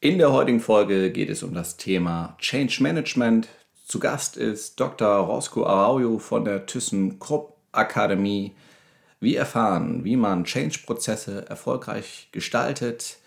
[0.00, 3.48] In der heutigen Folge geht es um das Thema Change Management.
[3.84, 5.08] Zu Gast ist Dr.
[5.08, 8.54] Roscoe Araujo von der ThyssenKrupp Akademie.
[9.18, 13.18] Wir erfahren, wie man Change-Prozesse erfolgreich gestaltet,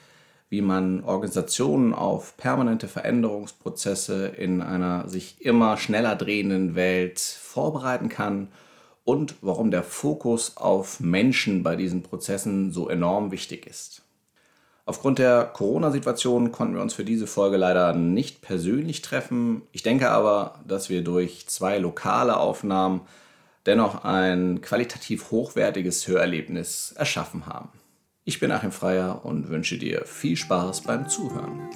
[0.47, 8.47] wie man Organisationen auf permanente Veränderungsprozesse in einer sich immer schneller drehenden Welt vorbereiten kann
[9.03, 14.03] und warum der Fokus auf Menschen bei diesen Prozessen so enorm wichtig ist.
[14.85, 19.61] Aufgrund der Corona-Situation konnten wir uns für diese Folge leider nicht persönlich treffen.
[19.71, 23.01] Ich denke aber, dass wir durch zwei lokale Aufnahmen
[23.67, 27.69] dennoch ein qualitativ hochwertiges Hörerlebnis erschaffen haben.
[28.25, 31.69] Ich bin Achim Freier und wünsche dir viel Spaß beim Zuhören.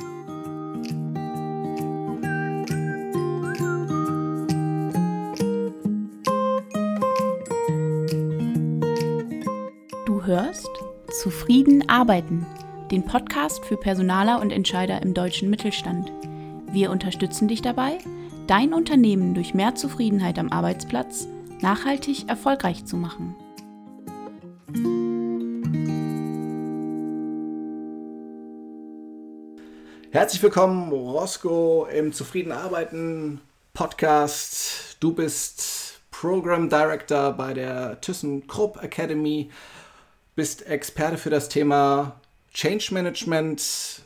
[10.08, 10.70] Du hörst
[11.22, 12.46] Zufrieden arbeiten
[12.92, 16.12] den Podcast für Personaler und Entscheider im deutschen Mittelstand.
[16.72, 17.98] Wir unterstützen dich dabei,
[18.46, 21.28] dein Unternehmen durch mehr Zufriedenheit am Arbeitsplatz
[21.62, 23.36] nachhaltig erfolgreich zu machen.
[30.12, 33.42] Herzlich willkommen, Roscoe, im Zufrieden Arbeiten
[33.74, 34.98] Podcast.
[35.00, 39.50] Du bist Program Director bei der ThyssenKrupp Academy,
[40.36, 42.22] bist Experte für das Thema
[42.56, 44.02] Change Management.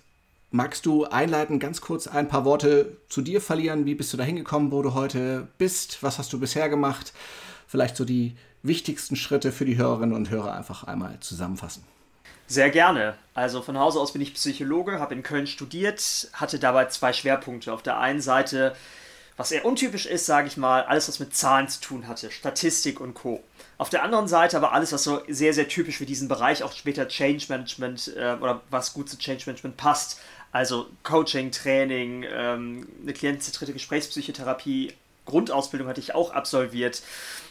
[0.50, 3.86] Magst du einleiten, ganz kurz ein paar Worte zu dir verlieren?
[3.86, 6.02] Wie bist du da hingekommen, wo du heute bist?
[6.02, 7.14] Was hast du bisher gemacht?
[7.68, 11.84] Vielleicht so die wichtigsten Schritte für die Hörerinnen und Hörer einfach einmal zusammenfassen.
[12.48, 13.14] Sehr gerne.
[13.36, 17.72] Also von Hause aus bin ich Psychologe, habe in Köln studiert, hatte dabei zwei Schwerpunkte.
[17.72, 18.76] Auf der einen Seite,
[19.40, 23.00] was eher untypisch ist, sage ich mal, alles, was mit Zahlen zu tun hatte, Statistik
[23.00, 23.42] und Co.
[23.78, 26.74] Auf der anderen Seite aber alles, was so sehr, sehr typisch für diesen Bereich, auch
[26.74, 30.20] später Change Management äh, oder was gut zu Change Management passt.
[30.52, 34.92] Also Coaching, Training, ähm, eine klientenzentrierte Gesprächspsychotherapie,
[35.26, 37.02] Grundausbildung hatte ich auch absolviert.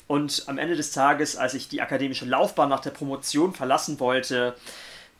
[0.07, 4.55] Und am Ende des Tages, als ich die akademische Laufbahn nach der Promotion verlassen wollte,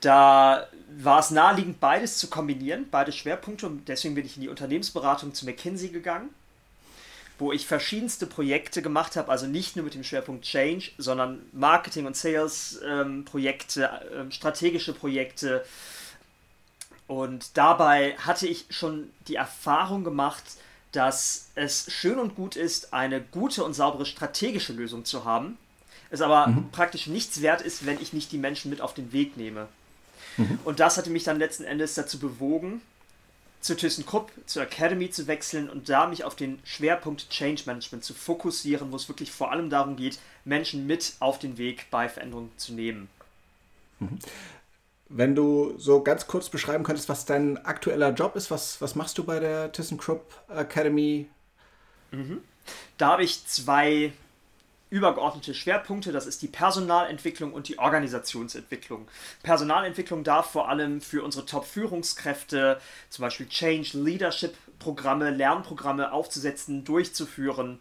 [0.03, 3.65] da war es naheliegend, beides zu kombinieren, beide Schwerpunkte.
[3.65, 6.29] Und deswegen bin ich in die Unternehmensberatung zu McKinsey gegangen
[7.39, 12.07] wo ich verschiedenste Projekte gemacht habe, also nicht nur mit dem Schwerpunkt Change, sondern Marketing-
[12.07, 15.65] und Sales-Projekte, ähm, äh, strategische Projekte.
[17.07, 20.43] Und dabei hatte ich schon die Erfahrung gemacht,
[20.93, 25.57] dass es schön und gut ist, eine gute und saubere strategische Lösung zu haben,
[26.11, 26.71] es aber mhm.
[26.71, 29.69] praktisch nichts wert ist, wenn ich nicht die Menschen mit auf den Weg nehme.
[30.37, 30.59] Mhm.
[30.65, 32.81] Und das hatte mich dann letzten Endes dazu bewogen,
[33.61, 38.15] zu ThyssenKrupp, zur Academy zu wechseln und da mich auf den Schwerpunkt Change Management zu
[38.15, 42.53] fokussieren, wo es wirklich vor allem darum geht, Menschen mit auf den Weg bei Veränderungen
[42.57, 43.09] zu nehmen.
[43.99, 44.19] Mhm.
[45.11, 49.17] Wenn du so ganz kurz beschreiben könntest, was dein aktueller Job ist, was, was machst
[49.19, 51.29] du bei der ThyssenKrupp Academy?
[52.11, 52.43] Mhm.
[52.99, 54.13] Da habe ich zwei
[54.91, 56.13] übergeordnete Schwerpunkte.
[56.13, 59.09] Das ist die Personalentwicklung und die Organisationsentwicklung.
[59.43, 67.79] Personalentwicklung darf vor allem für unsere Top-Führungskräfte zum Beispiel Change Leadership Programme, Lernprogramme aufzusetzen, durchzuführen.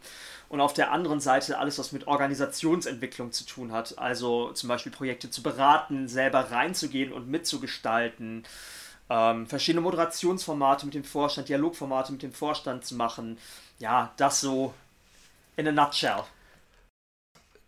[0.50, 3.98] Und auf der anderen Seite alles, was mit Organisationsentwicklung zu tun hat.
[3.98, 8.44] Also zum Beispiel Projekte zu beraten, selber reinzugehen und mitzugestalten.
[9.10, 13.38] Ähm, verschiedene Moderationsformate mit dem Vorstand, Dialogformate mit dem Vorstand zu machen.
[13.80, 14.74] Ja, das so
[15.56, 16.24] in a nutshell.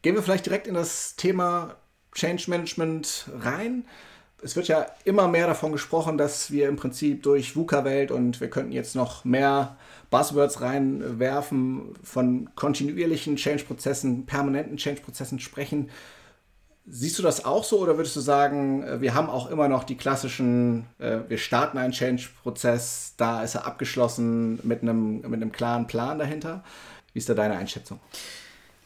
[0.01, 1.75] Gehen wir vielleicht direkt in das Thema
[2.13, 3.85] Change Management rein.
[4.41, 8.49] Es wird ja immer mehr davon gesprochen, dass wir im Prinzip durch VUCA-Welt und wir
[8.49, 9.75] könnten jetzt noch mehr
[10.09, 15.89] Buzzwords reinwerfen, von kontinuierlichen Change-Prozessen, permanenten Change-Prozessen sprechen.
[16.87, 19.97] Siehst du das auch so oder würdest du sagen, wir haben auch immer noch die
[19.97, 25.85] klassischen, äh, wir starten einen Change-Prozess, da ist er abgeschlossen mit einem, mit einem klaren
[25.85, 26.63] Plan dahinter?
[27.13, 27.99] Wie ist da deine Einschätzung?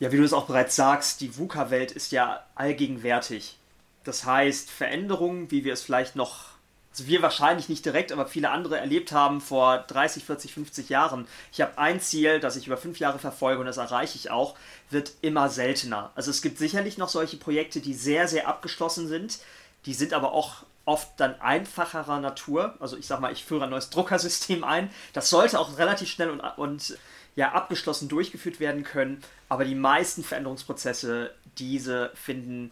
[0.04, 3.58] Ja, wie du es auch bereits sagst, die VUCA-Welt ist ja allgegenwärtig.
[4.04, 6.48] Das heißt, Veränderungen, wie wir es vielleicht noch,
[6.92, 11.26] also wir wahrscheinlich nicht direkt, aber viele andere erlebt haben vor 30, 40, 50 Jahren.
[11.54, 14.58] Ich habe ein Ziel, das ich über fünf Jahre verfolge und das erreiche ich auch,
[14.90, 16.12] wird immer seltener.
[16.16, 19.40] Also es gibt sicherlich noch solche Projekte, die sehr, sehr abgeschlossen sind.
[19.86, 22.76] Die sind aber auch oft dann einfacherer Natur.
[22.82, 24.90] Also ich sag mal, ich führe ein neues Druckersystem ein.
[25.14, 26.98] Das sollte auch relativ schnell und, und
[27.36, 32.72] ja abgeschlossen durchgeführt werden können, aber die meisten Veränderungsprozesse, diese finden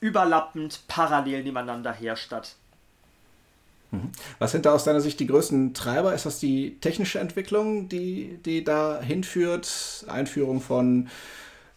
[0.00, 2.56] überlappend, parallel nebeneinander her statt.
[3.92, 4.10] Mhm.
[4.38, 6.14] Was sind da aus deiner Sicht die größten Treiber?
[6.14, 10.04] Ist das die technische Entwicklung, die, die da hinführt?
[10.08, 11.08] Einführung von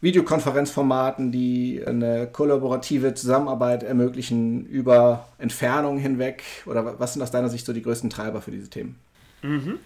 [0.01, 6.44] Videokonferenzformaten, die eine kollaborative Zusammenarbeit ermöglichen über Entfernungen hinweg?
[6.65, 9.00] Oder was sind aus deiner Sicht so die größten Treiber für diese Themen?
[9.41, 9.79] Mhm.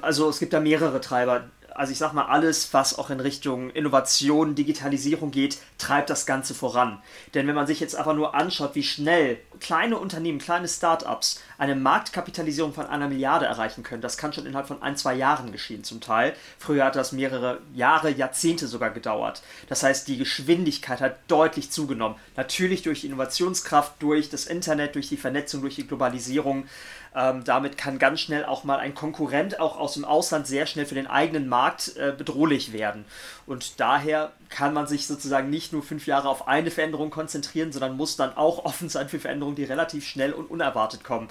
[0.00, 1.44] Also es gibt da mehrere Treiber
[1.74, 6.54] also ich sag mal, alles, was auch in Richtung Innovation, Digitalisierung geht, treibt das Ganze
[6.54, 7.02] voran.
[7.34, 11.74] Denn wenn man sich jetzt einfach nur anschaut, wie schnell kleine Unternehmen, kleine Startups eine
[11.74, 15.84] Marktkapitalisierung von einer Milliarde erreichen können, das kann schon innerhalb von ein, zwei Jahren geschehen
[15.84, 16.34] zum Teil.
[16.58, 19.42] Früher hat das mehrere Jahre, Jahrzehnte sogar gedauert.
[19.68, 22.16] Das heißt, die Geschwindigkeit hat deutlich zugenommen.
[22.36, 26.66] Natürlich durch Innovationskraft, durch das Internet, durch die Vernetzung, durch die Globalisierung.
[27.14, 30.86] Ähm, damit kann ganz schnell auch mal ein Konkurrent auch aus dem Ausland sehr schnell
[30.86, 33.04] für den eigenen Markt äh, bedrohlich werden.
[33.46, 37.96] Und daher kann man sich sozusagen nicht nur fünf Jahre auf eine Veränderung konzentrieren, sondern
[37.96, 41.28] muss dann auch offen sein für Veränderungen, die relativ schnell und unerwartet kommen.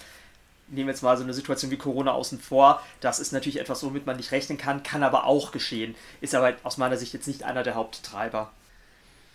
[0.67, 2.81] Nehmen wir jetzt mal so eine Situation wie Corona außen vor.
[3.01, 5.95] Das ist natürlich etwas, womit man nicht rechnen kann, kann aber auch geschehen.
[6.21, 8.51] Ist aber aus meiner Sicht jetzt nicht einer der Haupttreiber.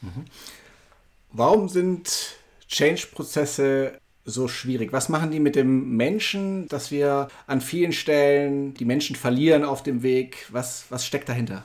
[0.01, 0.25] Mhm.
[1.33, 2.37] Warum sind
[2.69, 4.93] Change-Prozesse so schwierig?
[4.93, 9.83] Was machen die mit dem Menschen, dass wir an vielen Stellen die Menschen verlieren auf
[9.83, 10.47] dem Weg?
[10.51, 11.65] Was, was steckt dahinter?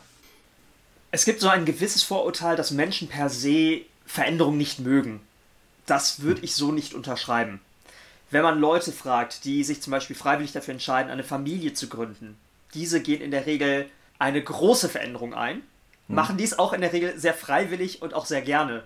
[1.09, 5.19] Es gibt so ein gewisses Vorurteil, dass Menschen per se Veränderung nicht mögen.
[5.85, 7.59] Das würde ich so nicht unterschreiben.
[8.29, 12.37] Wenn man Leute fragt, die sich zum Beispiel freiwillig dafür entscheiden, eine Familie zu gründen,
[12.73, 16.15] diese gehen in der Regel eine große Veränderung ein, hm.
[16.15, 18.83] machen dies auch in der Regel sehr freiwillig und auch sehr gerne.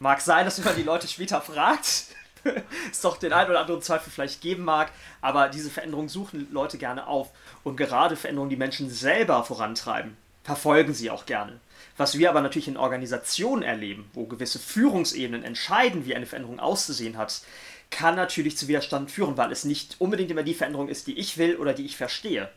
[0.00, 2.04] Mag sein, dass man die Leute später fragt,
[2.90, 4.90] es doch den einen oder anderen Zweifel vielleicht geben mag,
[5.20, 7.30] aber diese Veränderungen suchen Leute gerne auf.
[7.64, 11.60] Und gerade Veränderungen, die Menschen selber vorantreiben, verfolgen sie auch gerne.
[11.96, 17.16] Was wir aber natürlich in Organisationen erleben, wo gewisse Führungsebenen entscheiden, wie eine Veränderung auszusehen
[17.16, 17.42] hat,
[17.90, 21.38] kann natürlich zu Widerstand führen, weil es nicht unbedingt immer die Veränderung ist, die ich
[21.38, 22.48] will oder die ich verstehe.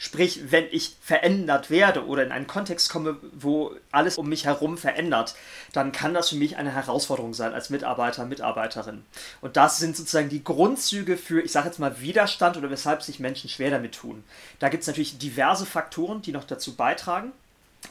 [0.00, 4.78] Sprich, wenn ich verändert werde oder in einen Kontext komme, wo alles um mich herum
[4.78, 5.34] verändert,
[5.72, 9.04] dann kann das für mich eine Herausforderung sein als Mitarbeiter, Mitarbeiterin.
[9.40, 13.18] Und das sind sozusagen die Grundzüge für, ich sage jetzt mal, Widerstand oder weshalb sich
[13.18, 14.22] Menschen schwer damit tun.
[14.60, 17.32] Da gibt es natürlich diverse Faktoren, die noch dazu beitragen.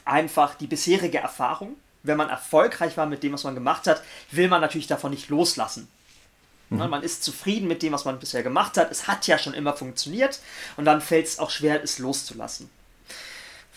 [0.06, 1.76] Einfach die bisherige Erfahrung.
[2.02, 5.28] Wenn man erfolgreich war mit dem, was man gemacht hat, will man natürlich davon nicht
[5.28, 5.88] loslassen.
[6.70, 6.90] Mhm.
[6.90, 8.90] Man ist zufrieden mit dem, was man bisher gemacht hat.
[8.90, 10.40] Es hat ja schon immer funktioniert
[10.76, 12.70] und dann fällt es auch schwer, es loszulassen.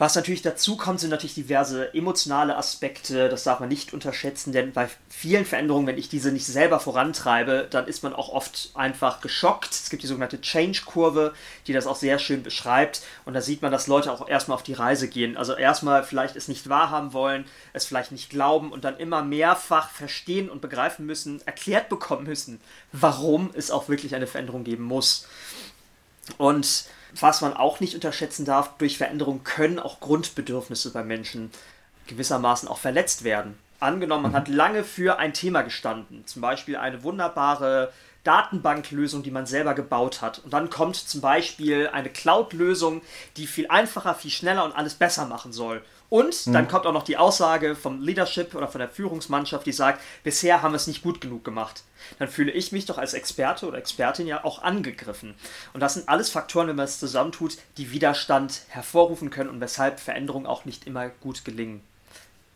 [0.01, 3.30] Was natürlich dazu kommt, sind natürlich diverse emotionale Aspekte.
[3.30, 7.68] Das darf man nicht unterschätzen, denn bei vielen Veränderungen, wenn ich diese nicht selber vorantreibe,
[7.69, 9.69] dann ist man auch oft einfach geschockt.
[9.69, 11.36] Es gibt die sogenannte Change-Kurve,
[11.68, 13.03] die das auch sehr schön beschreibt.
[13.25, 15.38] Und da sieht man, dass Leute auch erstmal auf die Reise gehen.
[15.38, 19.92] Also erstmal vielleicht es nicht wahrhaben wollen, es vielleicht nicht glauben und dann immer mehrfach
[19.92, 22.59] verstehen und begreifen müssen, erklärt bekommen müssen,
[22.92, 25.27] warum es auch wirklich eine Veränderung geben muss.
[26.38, 26.85] Und
[27.19, 31.51] was man auch nicht unterschätzen darf, durch Veränderung können auch Grundbedürfnisse bei Menschen
[32.07, 33.57] gewissermaßen auch verletzt werden.
[33.79, 34.56] Angenommen, man hat mhm.
[34.56, 37.91] lange für ein Thema gestanden, zum Beispiel eine wunderbare
[38.23, 40.39] Datenbanklösung, die man selber gebaut hat.
[40.39, 43.01] Und dann kommt zum Beispiel eine Cloud-Lösung,
[43.38, 45.83] die viel einfacher, viel schneller und alles besser machen soll.
[46.12, 46.52] Und mhm.
[46.52, 50.62] dann kommt auch noch die Aussage vom Leadership oder von der Führungsmannschaft, die sagt, bisher
[50.62, 51.84] haben wir es nicht gut genug gemacht.
[52.19, 55.36] Dann fühle ich mich doch als Experte oder Expertin ja auch angegriffen.
[55.72, 60.02] Und das sind alles Faktoren, wenn man es zusammentut, die Widerstand hervorrufen können und weshalb
[60.02, 61.81] Veränderungen auch nicht immer gut gelingen.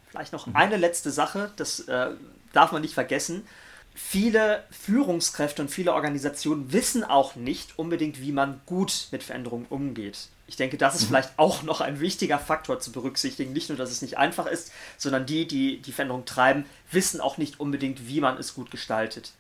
[0.10, 0.56] Vielleicht noch mhm.
[0.57, 2.10] eine letzte Sache, das äh,
[2.52, 3.48] darf man nicht vergessen
[3.95, 10.28] viele Führungskräfte und viele Organisationen wissen auch nicht unbedingt, wie man gut mit Veränderungen umgeht.
[10.47, 11.07] Ich denke, das ist mhm.
[11.07, 13.54] vielleicht auch noch ein wichtiger Faktor zu berücksichtigen.
[13.54, 17.37] Nicht nur, dass es nicht einfach ist, sondern die, die die Veränderung treiben, wissen auch
[17.37, 19.31] nicht unbedingt, wie man es gut gestaltet.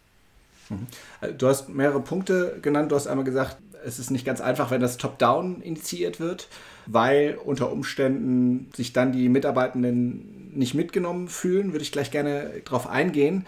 [0.69, 0.87] Mhm.
[1.21, 2.91] Äh, du hast mehrere Punkte genannt.
[2.91, 6.47] Du hast einmal gesagt, es ist nicht ganz einfach, wenn das Top-Down initiiert wird,
[6.87, 11.73] weil unter Umständen sich dann die Mitarbeitenden nicht mitgenommen fühlen.
[11.73, 13.45] Würde ich gleich gerne darauf eingehen.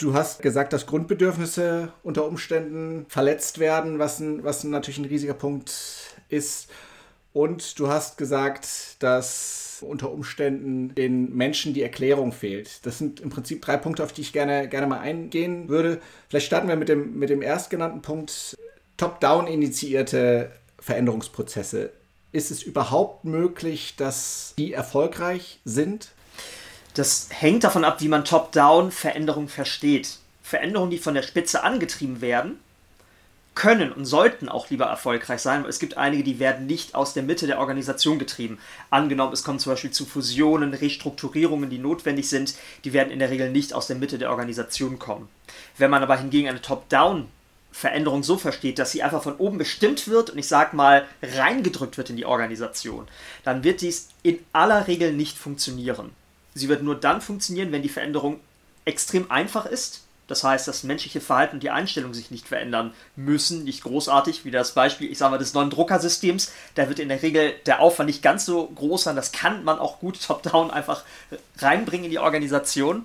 [0.00, 5.34] Du hast gesagt, dass Grundbedürfnisse unter Umständen verletzt werden, was, ein, was natürlich ein riesiger
[5.34, 6.70] Punkt ist.
[7.34, 12.86] Und du hast gesagt, dass unter Umständen den Menschen die Erklärung fehlt.
[12.86, 16.00] Das sind im Prinzip drei Punkte, auf die ich gerne, gerne mal eingehen würde.
[16.30, 18.56] Vielleicht starten wir mit dem, mit dem erstgenannten Punkt.
[18.96, 21.90] Top-down initiierte Veränderungsprozesse.
[22.32, 26.12] Ist es überhaupt möglich, dass die erfolgreich sind?
[26.94, 30.18] Das hängt davon ab, wie man Top-Down Veränderungen versteht.
[30.42, 32.58] Veränderungen, die von der Spitze angetrieben werden,
[33.54, 35.64] können und sollten auch lieber erfolgreich sein.
[35.66, 38.58] Es gibt einige, die werden nicht aus der Mitte der Organisation getrieben.
[38.90, 42.54] Angenommen, es kommt zum Beispiel zu Fusionen, Restrukturierungen, die notwendig sind,
[42.84, 45.28] die werden in der Regel nicht aus der Mitte der Organisation kommen.
[45.76, 47.28] Wenn man aber hingegen eine Top-Down
[47.72, 51.98] Veränderung so versteht, dass sie einfach von oben bestimmt wird und ich sag mal reingedrückt
[51.98, 53.06] wird in die Organisation,
[53.44, 56.10] dann wird dies in aller Regel nicht funktionieren.
[56.54, 58.40] Sie wird nur dann funktionieren, wenn die Veränderung
[58.84, 60.02] extrem einfach ist.
[60.30, 64.52] Das heißt, das menschliche Verhalten und die Einstellung sich nicht verändern müssen, nicht großartig, wie
[64.52, 66.52] das Beispiel, ich sage mal, des neuen Druckersystems.
[66.76, 69.16] Da wird in der Regel der Aufwand nicht ganz so groß sein.
[69.16, 71.02] Das kann man auch gut top-down einfach
[71.58, 73.04] reinbringen in die Organisation.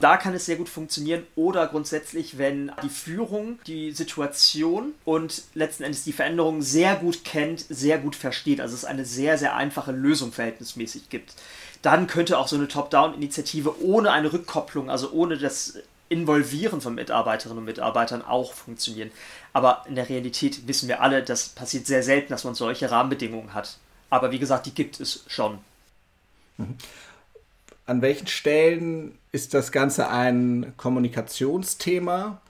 [0.00, 1.26] Da kann es sehr gut funktionieren.
[1.36, 7.64] Oder grundsätzlich, wenn die Führung die Situation und letzten Endes die Veränderung sehr gut kennt,
[7.68, 8.62] sehr gut versteht.
[8.62, 11.34] Also es eine sehr, sehr einfache Lösung verhältnismäßig gibt.
[11.84, 15.74] Dann könnte auch so eine Top-Down-Initiative ohne eine Rückkopplung, also ohne das
[16.08, 19.10] Involvieren von Mitarbeiterinnen und Mitarbeitern auch funktionieren.
[19.52, 23.52] Aber in der Realität wissen wir alle, das passiert sehr selten, dass man solche Rahmenbedingungen
[23.52, 23.76] hat.
[24.08, 25.58] Aber wie gesagt, die gibt es schon.
[26.56, 26.76] Mhm.
[27.84, 32.40] An welchen Stellen ist das Ganze ein Kommunikationsthema?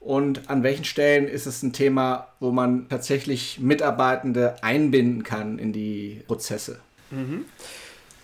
[0.00, 5.72] Und an welchen Stellen ist es ein Thema, wo man tatsächlich Mitarbeitende einbinden kann in
[5.72, 6.80] die Prozesse?
[7.12, 7.44] Mhm.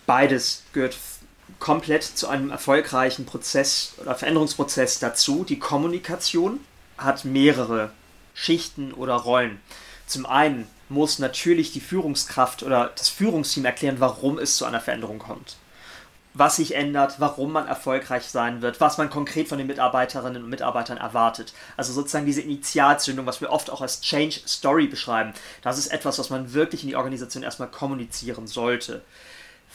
[0.07, 0.95] Beides gehört
[1.59, 5.43] komplett zu einem erfolgreichen Prozess oder Veränderungsprozess dazu.
[5.43, 6.61] Die Kommunikation
[6.97, 7.91] hat mehrere
[8.33, 9.59] Schichten oder Rollen.
[10.05, 15.19] Zum einen muss natürlich die Führungskraft oder das Führungsteam erklären, warum es zu einer Veränderung
[15.19, 15.57] kommt.
[16.33, 20.49] Was sich ändert, warum man erfolgreich sein wird, was man konkret von den Mitarbeiterinnen und
[20.49, 21.53] Mitarbeitern erwartet.
[21.75, 25.33] Also sozusagen diese Initialzündung, was wir oft auch als Change Story beschreiben.
[25.63, 29.01] Das ist etwas, was man wirklich in die Organisation erstmal kommunizieren sollte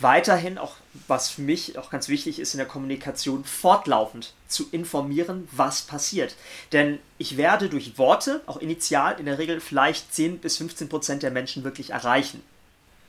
[0.02, 0.76] weiterhin auch,
[1.08, 6.36] was für mich auch ganz wichtig ist in der Kommunikation, fortlaufend zu informieren, was passiert.
[6.72, 11.22] Denn ich werde durch Worte, auch initial, in der Regel vielleicht 10 bis 15 Prozent
[11.22, 12.42] der Menschen wirklich erreichen.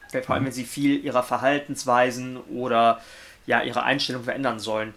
[0.09, 3.01] Vor allem, wenn sie viel ihrer Verhaltensweisen oder
[3.47, 4.93] ja, ihre Einstellung verändern sollen.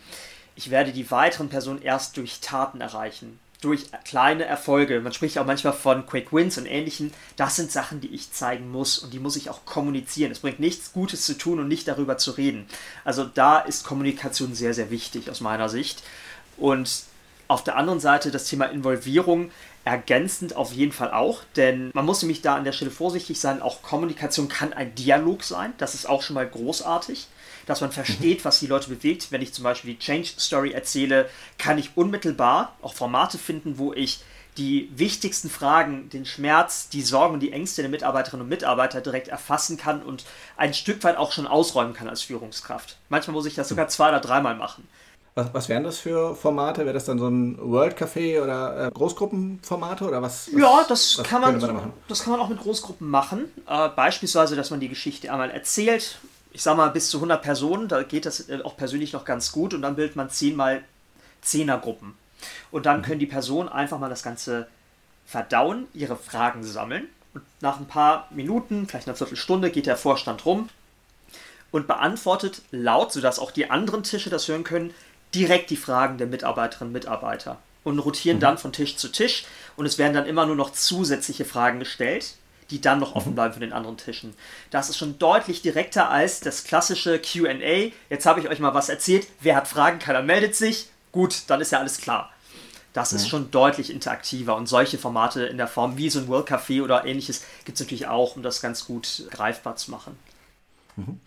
[0.55, 5.01] Ich werde die weiteren Personen erst durch Taten erreichen durch kleine Erfolge.
[5.01, 7.13] Man spricht auch manchmal von Quick Wins und ähnlichen.
[7.35, 10.31] Das sind Sachen, die ich zeigen muss und die muss ich auch kommunizieren.
[10.31, 12.69] Es bringt nichts Gutes zu tun und nicht darüber zu reden.
[13.05, 16.05] Also da ist Kommunikation sehr, sehr wichtig aus meiner Sicht.
[16.57, 17.03] Und
[17.49, 19.51] auf der anderen Seite das Thema Involvierung
[19.85, 23.63] ergänzend auf jeden Fall auch, denn man muss nämlich da an der Stelle vorsichtig sein.
[23.63, 25.73] Auch Kommunikation kann ein Dialog sein.
[25.79, 27.27] Das ist auch schon mal großartig
[27.67, 29.31] dass man versteht, was die Leute bewegt.
[29.31, 33.93] Wenn ich zum Beispiel die Change Story erzähle, kann ich unmittelbar auch Formate finden, wo
[33.93, 34.21] ich
[34.57, 39.77] die wichtigsten Fragen, den Schmerz, die Sorgen, die Ängste der Mitarbeiterinnen und Mitarbeiter direkt erfassen
[39.77, 40.25] kann und
[40.57, 42.97] ein Stück weit auch schon ausräumen kann als Führungskraft.
[43.09, 44.89] Manchmal muss ich das sogar zwei oder dreimal machen.
[45.35, 46.87] Was, was wären das für Formate?
[46.87, 50.49] Wäre das dann so ein World Café oder äh, Großgruppenformate oder was?
[50.51, 53.45] was ja, das kann man, man das kann man auch mit Großgruppen machen.
[53.69, 56.19] Äh, beispielsweise, dass man die Geschichte einmal erzählt,
[56.57, 59.53] ich sag mal, bis zu 100 Personen, da geht das äh, auch persönlich noch ganz
[59.53, 60.83] gut und dann bildet man 10 mal
[61.45, 62.17] 10er Gruppen.
[62.71, 63.03] Und dann mhm.
[63.03, 64.67] können die Personen einfach mal das Ganze
[65.27, 70.47] verdauen, ihre Fragen sammeln und nach ein paar Minuten, vielleicht einer Viertelstunde, geht der Vorstand
[70.47, 70.71] rum
[71.73, 74.95] und beantwortet laut, sodass auch die anderen Tische das hören können,
[75.35, 78.41] direkt die Fragen der Mitarbeiterinnen und Mitarbeiter und rotieren mhm.
[78.41, 79.45] dann von Tisch zu Tisch
[79.77, 82.37] und es werden dann immer nur noch zusätzliche Fragen gestellt,
[82.71, 83.35] die dann noch offen mhm.
[83.35, 84.35] bleiben für den anderen Tischen.
[84.71, 87.91] Das ist schon deutlich direkter als das klassische QA.
[88.11, 89.27] Jetzt habe ich euch mal was erzählt.
[89.41, 89.99] Wer hat Fragen?
[89.99, 90.89] Keiner meldet sich.
[91.13, 92.33] Gut, dann ist ja alles klar.
[92.93, 96.49] Das ist schon deutlich interaktiver und solche Formate in der Form wie so ein World
[96.49, 100.17] Café oder ähnliches gibt es natürlich auch, um das ganz gut greifbar zu machen.
[100.97, 101.21] Mhm.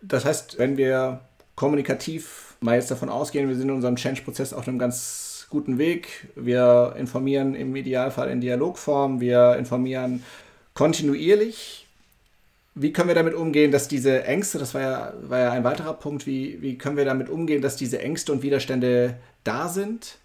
[0.00, 1.20] Das heißt, wenn wir
[1.54, 6.28] kommunikativ mal jetzt davon ausgehen, wir sind in unserem Change-Prozess auf einem ganz guten Weg.
[6.36, 9.20] Wir informieren im Idealfall in Dialogform.
[9.20, 10.22] Wir informieren
[10.74, 11.86] kontinuierlich.
[12.76, 15.92] Wie können wir damit umgehen, dass diese Ängste, das war ja, war ja ein weiterer
[15.92, 20.18] Punkt, wie, wie können wir damit umgehen, dass diese Ängste und Widerstände da sind?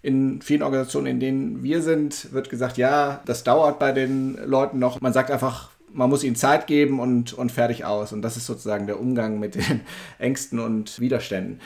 [0.00, 4.78] In vielen Organisationen, in denen wir sind, wird gesagt, ja, das dauert bei den Leuten
[4.78, 5.00] noch.
[5.00, 8.12] Man sagt einfach, man muss ihnen Zeit geben und, und fertig aus.
[8.12, 9.80] Und das ist sozusagen der Umgang mit den
[10.18, 11.60] Ängsten und Widerständen.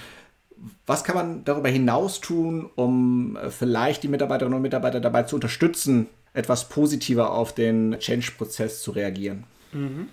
[0.87, 5.37] Was kann man darüber hinaus tun, um äh, vielleicht die Mitarbeiterinnen und Mitarbeiter dabei zu
[5.37, 9.45] unterstützen, etwas positiver auf den Change-Prozess zu reagieren?
[9.73, 10.09] Mhm.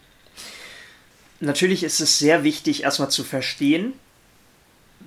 [1.39, 3.93] Natürlich ist es sehr wichtig, erstmal zu verstehen,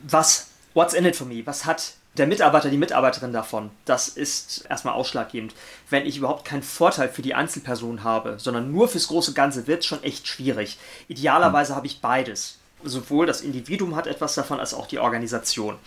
[0.03, 1.43] was, what's in it for me?
[1.47, 3.71] Was hat der Mitarbeiter, die Mitarbeiterin davon?
[3.85, 5.55] Das ist erstmal ausschlaggebend.
[5.89, 9.81] Wenn ich überhaupt keinen Vorteil für die Einzelperson habe, sondern nur fürs große Ganze, wird
[9.81, 10.79] es schon echt schwierig.
[11.09, 11.77] Idealerweise mhm.
[11.77, 15.79] habe ich beides sowohl das Individuum hat etwas davon als auch die Organisation.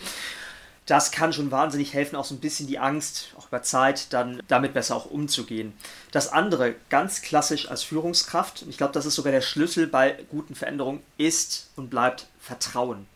[0.86, 4.42] Das kann schon wahnsinnig helfen, auch so ein bisschen die Angst, auch über Zeit, dann
[4.48, 5.72] damit besser auch umzugehen.
[6.10, 10.18] Das andere, ganz klassisch als Führungskraft, und ich glaube, das ist sogar der Schlüssel bei
[10.28, 13.06] guten Veränderungen, ist und bleibt Vertrauen.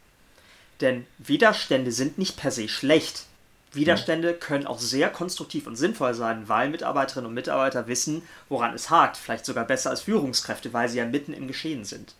[0.81, 3.25] Denn Widerstände sind nicht per se schlecht.
[3.73, 8.91] Widerstände können auch sehr konstruktiv und sinnvoll sein, weil Mitarbeiterinnen und Mitarbeiter wissen, woran es
[8.91, 9.17] hakt.
[9.17, 12.15] Vielleicht sogar besser als Führungskräfte, weil sie ja mitten im Geschehen sind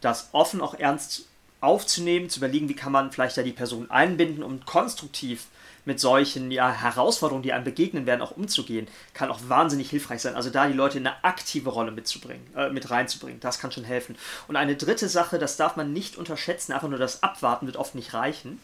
[0.00, 1.26] das offen auch ernst
[1.60, 5.46] aufzunehmen, zu überlegen, wie kann man vielleicht da die Person einbinden, um konstruktiv
[5.84, 10.34] mit solchen ja, Herausforderungen, die einem begegnen werden, auch umzugehen, kann auch wahnsinnig hilfreich sein.
[10.34, 13.84] Also da die Leute in eine aktive Rolle mitzubringen, äh, mit reinzubringen, das kann schon
[13.84, 14.16] helfen.
[14.48, 17.94] Und eine dritte Sache, das darf man nicht unterschätzen, einfach nur das Abwarten wird oft
[17.94, 18.60] nicht reichen.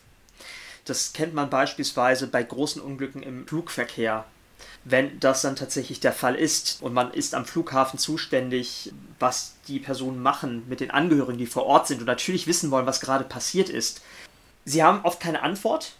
[0.84, 4.24] Das kennt man beispielsweise bei großen Unglücken im Flugverkehr.
[4.84, 9.80] Wenn das dann tatsächlich der Fall ist und man ist am Flughafen zuständig, was die
[9.80, 13.24] Personen machen mit den Angehörigen, die vor Ort sind und natürlich wissen wollen, was gerade
[13.24, 14.00] passiert ist.
[14.64, 15.94] Sie haben oft keine Antwort,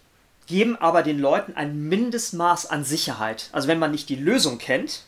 [0.47, 3.49] geben aber den Leuten ein Mindestmaß an Sicherheit.
[3.53, 5.03] Also wenn man nicht die Lösung kennt,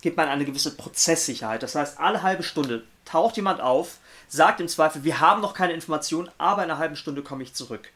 [0.00, 1.62] gibt man eine gewisse Prozesssicherheit.
[1.62, 5.72] Das heißt, alle halbe Stunde taucht jemand auf, sagt im Zweifel, wir haben noch keine
[5.72, 7.90] Informationen, aber in einer halben Stunde komme ich zurück.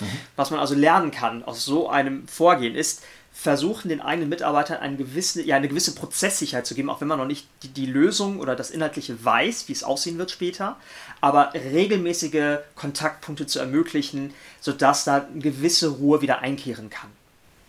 [0.00, 0.06] Mhm.
[0.36, 3.02] Was man also lernen kann aus so einem Vorgehen ist,
[3.36, 7.18] versuchen den eigenen Mitarbeitern eine gewisse, ja, eine gewisse Prozesssicherheit zu geben, auch wenn man
[7.18, 10.76] noch nicht die, die Lösung oder das Inhaltliche weiß, wie es aussehen wird später,
[11.20, 17.10] aber regelmäßige Kontaktpunkte zu ermöglichen, sodass da eine gewisse Ruhe wieder einkehren kann.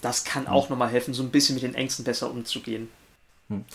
[0.02, 0.50] Das kann mhm.
[0.50, 2.88] auch nochmal helfen, so ein bisschen mit den Ängsten besser umzugehen.
[3.50, 3.66] Mhm.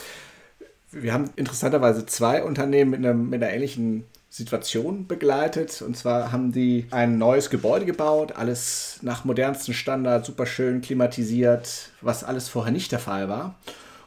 [0.92, 5.82] Wir haben interessanterweise zwei Unternehmen mit einer, mit einer ähnlichen Situation begleitet.
[5.82, 11.90] Und zwar haben die ein neues Gebäude gebaut, alles nach modernsten Standards, super schön klimatisiert,
[12.00, 13.56] was alles vorher nicht der Fall war.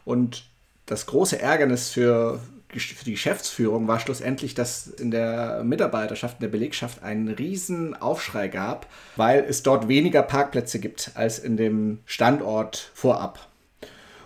[0.06, 0.46] Und
[0.86, 2.39] das große Ärgernis für,
[2.70, 8.48] für die Geschäftsführung war schlussendlich, dass in der Mitarbeiterschaft, in der Belegschaft einen riesen Aufschrei
[8.48, 8.88] gab,
[9.18, 13.50] weil es dort weniger Parkplätze gibt als in dem Standort vorab.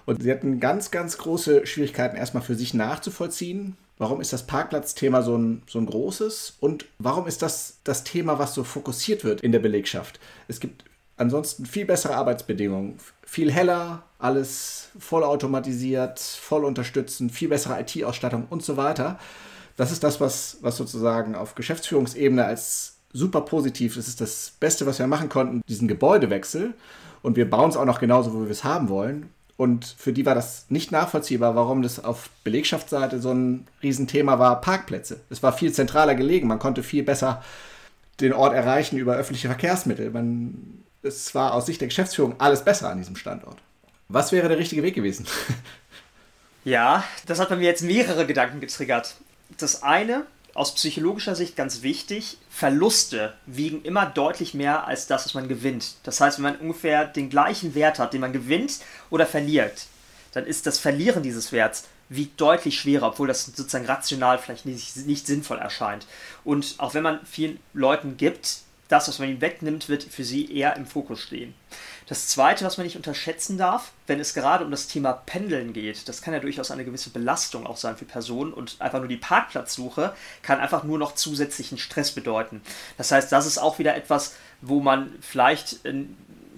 [0.06, 5.24] Und sie hatten ganz, ganz große Schwierigkeiten erstmal für sich nachzuvollziehen, Warum ist das Parkplatzthema
[5.24, 6.58] so ein, so ein großes?
[6.60, 10.20] Und warum ist das das Thema, was so fokussiert wird in der Belegschaft?
[10.48, 10.86] Es gibt
[11.18, 18.64] ansonsten viel bessere Arbeitsbedingungen, viel heller, alles voll automatisiert, voll unterstützend, viel bessere IT-Ausstattung und
[18.64, 19.20] so weiter.
[19.78, 24.06] Das ist das, was, was sozusagen auf Geschäftsführungsebene als super positiv ist.
[24.06, 26.74] Das ist das Beste, was wir machen konnten, diesen Gebäudewechsel.
[27.24, 29.30] Und wir bauen es auch noch genauso, wo wir es haben wollen.
[29.58, 34.62] Und für die war das nicht nachvollziehbar, warum das auf Belegschaftsseite so ein Riesenthema war,
[34.62, 35.20] Parkplätze.
[35.32, 37.44] Es war viel zentraler gelegen, man konnte viel besser
[38.20, 40.12] den Ort erreichen über öffentliche Verkehrsmittel.
[40.12, 43.58] Man, es war aus Sicht der Geschäftsführung alles besser an diesem Standort.
[44.10, 45.26] Was wäre der richtige Weg gewesen?
[46.64, 49.16] Ja, das hat bei mir jetzt mehrere Gedanken getriggert.
[49.58, 50.26] Das eine
[50.58, 55.96] aus psychologischer Sicht ganz wichtig, Verluste wiegen immer deutlich mehr als das, was man gewinnt.
[56.04, 58.80] Das heißt, wenn man ungefähr den gleichen Wert hat, den man gewinnt
[59.12, 59.86] oder verliert,
[60.34, 64.96] dann ist das Verlieren dieses Werts wiegt deutlich schwerer, obwohl das sozusagen rational vielleicht nicht,
[64.96, 66.08] nicht sinnvoll erscheint.
[66.44, 70.52] Und auch wenn man vielen Leuten gibt, das, was man ihnen wegnimmt, wird für sie
[70.52, 71.54] eher im Fokus stehen.
[72.08, 76.08] Das Zweite, was man nicht unterschätzen darf, wenn es gerade um das Thema Pendeln geht,
[76.08, 79.18] das kann ja durchaus eine gewisse Belastung auch sein für Personen und einfach nur die
[79.18, 82.62] Parkplatzsuche kann einfach nur noch zusätzlichen Stress bedeuten.
[82.98, 85.82] Das heißt, das ist auch wieder etwas, wo man vielleicht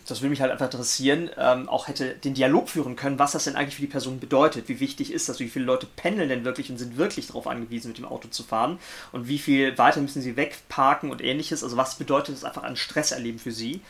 [0.10, 3.44] das würde mich halt einfach interessieren, ähm, auch hätte den Dialog führen können, was das
[3.44, 4.68] denn eigentlich für die Person bedeutet.
[4.68, 5.40] Wie wichtig ist das?
[5.40, 8.44] Wie viele Leute pendeln denn wirklich und sind wirklich darauf angewiesen, mit dem Auto zu
[8.44, 8.80] fahren?
[9.12, 11.64] Und wie viel weiter müssen sie wegparken und ähnliches?
[11.64, 13.82] Also was bedeutet das einfach an Stress erleben für sie?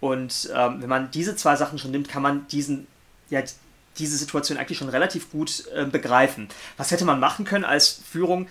[0.00, 2.86] Und ähm, wenn man diese zwei Sachen schon nimmt, kann man diesen,
[3.28, 3.42] ja,
[3.98, 6.48] diese Situation eigentlich schon relativ gut äh, begreifen.
[6.76, 8.48] Was hätte man machen können als Führung?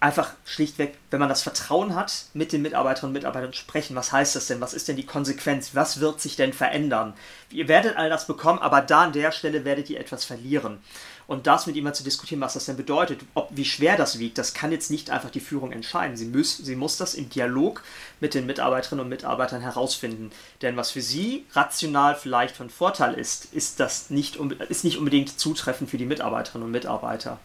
[0.00, 3.94] Einfach schlichtweg, wenn man das Vertrauen hat, mit den Mitarbeiterinnen und Mitarbeitern sprechen.
[3.94, 4.60] Was heißt das denn?
[4.60, 5.76] Was ist denn die Konsequenz?
[5.76, 7.14] Was wird sich denn verändern?
[7.50, 10.80] Ihr werdet all das bekommen, aber da an der Stelle werdet ihr etwas verlieren
[11.26, 14.38] und das mit jemandem zu diskutieren, was das denn bedeutet, ob, wie schwer das wiegt,
[14.38, 16.16] das kann jetzt nicht einfach die Führung entscheiden.
[16.16, 17.82] Sie, muss, sie muss das im Dialog
[18.20, 20.30] mit den Mitarbeiterinnen und Mitarbeitern herausfinden.
[20.62, 24.36] Denn was für sie rational vielleicht von Vorteil ist, ist das nicht,
[24.68, 27.38] ist nicht unbedingt zutreffend für die Mitarbeiterinnen und Mitarbeiter.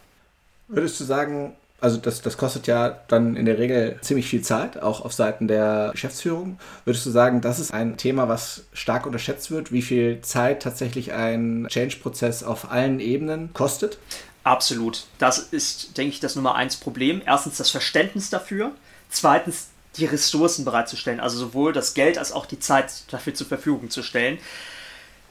[0.68, 4.82] Würdest du sagen, also das, das kostet ja dann in der Regel ziemlich viel Zeit,
[4.82, 6.58] auch auf Seiten der Geschäftsführung.
[6.84, 11.12] Würdest du sagen, das ist ein Thema, was stark unterschätzt wird, wie viel Zeit tatsächlich
[11.12, 13.98] ein Change-Prozess auf allen Ebenen kostet?
[14.42, 15.04] Absolut.
[15.18, 17.22] Das ist, denke ich, das Nummer eins Problem.
[17.24, 18.72] Erstens das Verständnis dafür.
[19.08, 23.90] Zweitens die Ressourcen bereitzustellen, also sowohl das Geld als auch die Zeit dafür zur Verfügung
[23.90, 24.38] zu stellen.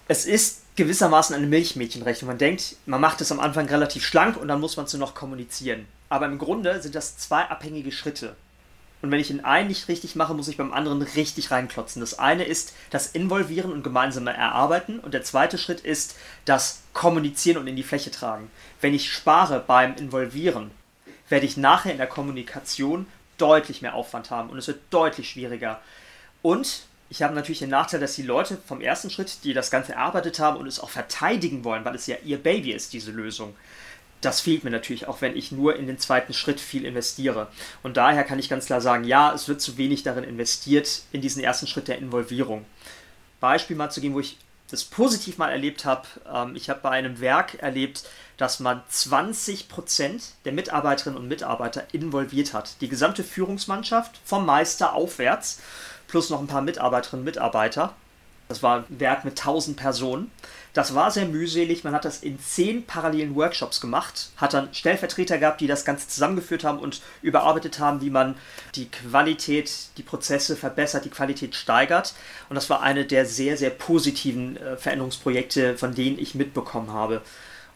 [0.07, 2.27] Es ist gewissermaßen eine Milchmädchenrechnung.
[2.27, 4.99] Man denkt, man macht es am Anfang relativ schlank und dann muss man es nur
[4.99, 5.85] noch kommunizieren.
[6.09, 8.35] Aber im Grunde sind das zwei abhängige Schritte.
[9.01, 11.99] Und wenn ich den einen nicht richtig mache, muss ich beim anderen richtig reinklotzen.
[11.99, 16.15] Das eine ist das Involvieren und gemeinsame Erarbeiten und der zweite Schritt ist
[16.45, 18.49] das Kommunizieren und in die Fläche tragen.
[18.81, 20.71] Wenn ich spare beim Involvieren,
[21.29, 23.05] werde ich nachher in der Kommunikation
[23.37, 25.79] deutlich mehr Aufwand haben und es wird deutlich schwieriger.
[26.41, 29.93] Und ich habe natürlich den Nachteil, dass die Leute vom ersten Schritt, die das Ganze
[29.93, 33.55] erarbeitet haben und es auch verteidigen wollen, weil es ja ihr Baby ist, diese Lösung,
[34.21, 37.47] das fehlt mir natürlich, auch wenn ich nur in den zweiten Schritt viel investiere.
[37.83, 41.21] Und daher kann ich ganz klar sagen, ja, es wird zu wenig darin investiert, in
[41.21, 42.65] diesen ersten Schritt der Involvierung.
[43.39, 44.37] Beispiel mal zu geben, wo ich
[44.69, 46.07] das positiv mal erlebt habe.
[46.31, 48.03] Ähm, ich habe bei einem Werk erlebt,
[48.37, 52.81] dass man 20% der Mitarbeiterinnen und Mitarbeiter involviert hat.
[52.81, 55.59] Die gesamte Führungsmannschaft vom Meister aufwärts,
[56.07, 57.95] plus noch ein paar Mitarbeiterinnen und Mitarbeiter.
[58.47, 60.31] Das war ein Werk mit 1000 Personen.
[60.73, 61.83] Das war sehr mühselig.
[61.83, 66.07] Man hat das in zehn parallelen Workshops gemacht, hat dann Stellvertreter gehabt, die das Ganze
[66.07, 68.35] zusammengeführt haben und überarbeitet haben, wie man
[68.75, 72.13] die Qualität, die Prozesse verbessert, die Qualität steigert.
[72.47, 77.23] Und das war eine der sehr, sehr positiven äh, Veränderungsprojekte, von denen ich mitbekommen habe.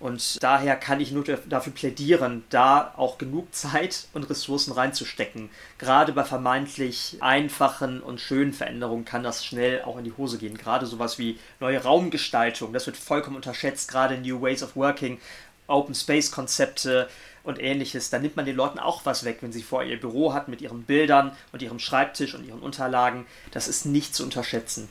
[0.02, 5.52] Und daher kann ich nur dafür plädieren, da auch genug Zeit und Ressourcen reinzustecken.
[5.78, 10.58] Gerade bei vermeintlich einfachen und schönen Veränderungen kann das schnell auch in die Hose gehen.
[10.58, 15.20] Gerade sowas wie neue Raumgestaltung, das wird vollkommen unterschätzt, gerade New Ways of Working,
[15.68, 17.08] Open Space Konzepte
[17.44, 18.10] und ähnliches.
[18.10, 20.62] Da nimmt man den Leuten auch was weg, wenn sie vor ihr Büro hatten mit
[20.62, 23.28] ihren Bildern und ihrem Schreibtisch und ihren Unterlagen.
[23.52, 24.90] Das ist nicht zu unterschätzen.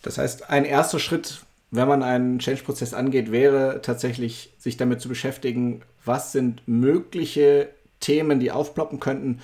[0.00, 5.08] Das heißt, ein erster Schritt wenn man einen Change-Prozess angeht, wäre tatsächlich sich damit zu
[5.08, 7.68] beschäftigen, was sind mögliche
[8.00, 9.40] Themen, die aufploppen könnten,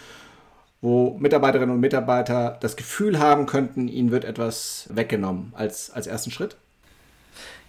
[0.80, 6.30] wo Mitarbeiterinnen und Mitarbeiter das Gefühl haben könnten, ihnen wird etwas weggenommen als, als ersten
[6.30, 6.56] Schritt?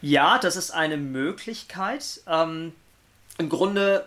[0.01, 2.21] Ja, das ist eine Möglichkeit.
[2.27, 2.73] Ähm,
[3.37, 4.05] Im Grunde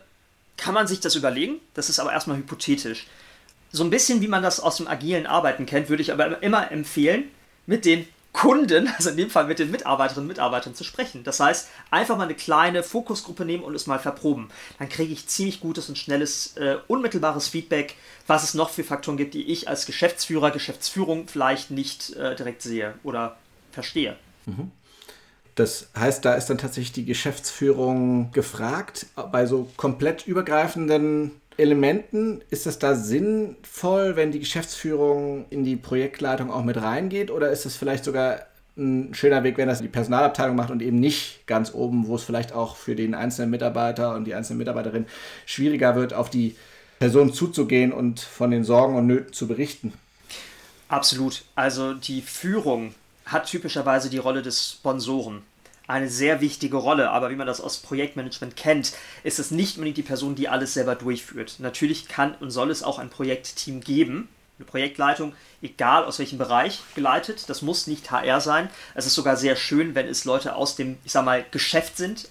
[0.57, 3.07] kann man sich das überlegen, das ist aber erstmal hypothetisch.
[3.71, 6.71] So ein bisschen wie man das aus dem agilen Arbeiten kennt, würde ich aber immer
[6.71, 7.25] empfehlen,
[7.67, 8.07] mit den
[8.39, 11.25] Kunden, also in dem Fall mit den Mitarbeiterinnen und Mitarbeitern zu sprechen.
[11.25, 14.49] Das heißt, einfach mal eine kleine Fokusgruppe nehmen und es mal verproben.
[14.79, 17.97] Dann kriege ich ziemlich gutes und schnelles, äh, unmittelbares Feedback,
[18.29, 22.63] was es noch für Faktoren gibt, die ich als Geschäftsführer, Geschäftsführung vielleicht nicht äh, direkt
[22.63, 23.37] sehe oder
[23.73, 24.17] verstehe.
[24.47, 24.71] Mhm.
[25.57, 32.69] Das heißt, da ist dann tatsächlich die Geschäftsführung gefragt, bei so komplett übergreifenden Elementen ist
[32.69, 37.33] es da sinnvoll, wenn die Geschäftsführung in die Projektleitung auch mit reingeht?
[37.33, 41.01] Oder ist es vielleicht sogar ein schöner Weg, wenn das die Personalabteilung macht und eben
[41.01, 45.07] nicht ganz oben, wo es vielleicht auch für den einzelnen Mitarbeiter und die einzelne Mitarbeiterin
[45.47, 46.55] schwieriger wird, auf die
[47.01, 49.93] Person zuzugehen und von den Sorgen und Nöten zu berichten?
[50.89, 51.43] Absolut.
[51.57, 52.95] Also die Führung
[53.27, 55.43] hat typischerweise die Rolle des Sponsoren
[55.89, 57.11] eine sehr wichtige Rolle.
[57.11, 58.93] Aber wie man das aus Projektmanagement kennt,
[59.25, 61.57] ist es nicht unbedingt die Person, die alles selber durchführt.
[61.59, 66.81] Natürlich kann und soll es auch ein Projektteam geben, eine Projektleitung, egal aus welchem Bereich
[66.95, 67.49] geleitet.
[67.49, 68.69] Das muss nicht HR sein.
[68.95, 72.29] Es ist sogar sehr schön, wenn es Leute aus dem, ich sag mal, Geschäft sind,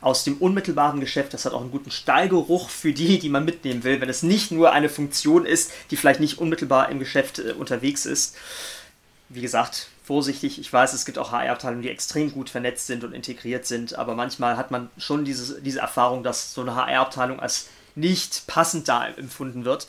[0.00, 1.32] aus dem unmittelbaren Geschäft.
[1.32, 4.50] Das hat auch einen guten Stallgeruch für die, die man mitnehmen will, wenn es nicht
[4.50, 8.36] nur eine Funktion ist, die vielleicht nicht unmittelbar im Geschäft äh, unterwegs ist.
[9.28, 10.58] Wie gesagt, vorsichtig.
[10.58, 14.16] Ich weiß, es gibt auch HR-Abteilungen, die extrem gut vernetzt sind und integriert sind, aber
[14.16, 19.06] manchmal hat man schon dieses, diese Erfahrung, dass so eine HR-Abteilung als nicht passend da
[19.06, 19.86] empfunden wird.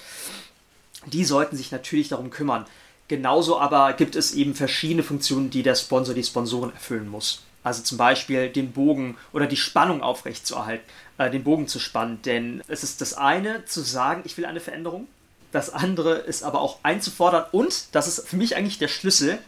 [1.08, 2.68] Die sollten sich natürlich darum kümmern.
[3.08, 7.42] Genauso aber gibt es eben verschiedene Funktionen, die der Sponsor, die Sponsoren erfüllen muss.
[7.64, 10.86] Also zum Beispiel den Bogen oder die Spannung aufrechtzuerhalten,
[11.18, 12.22] äh, den Bogen zu spannen.
[12.22, 15.08] Denn es ist das eine, zu sagen, ich will eine Veränderung.
[15.52, 19.40] Das andere ist aber auch einzufordern und, das ist für mich eigentlich der Schlüssel,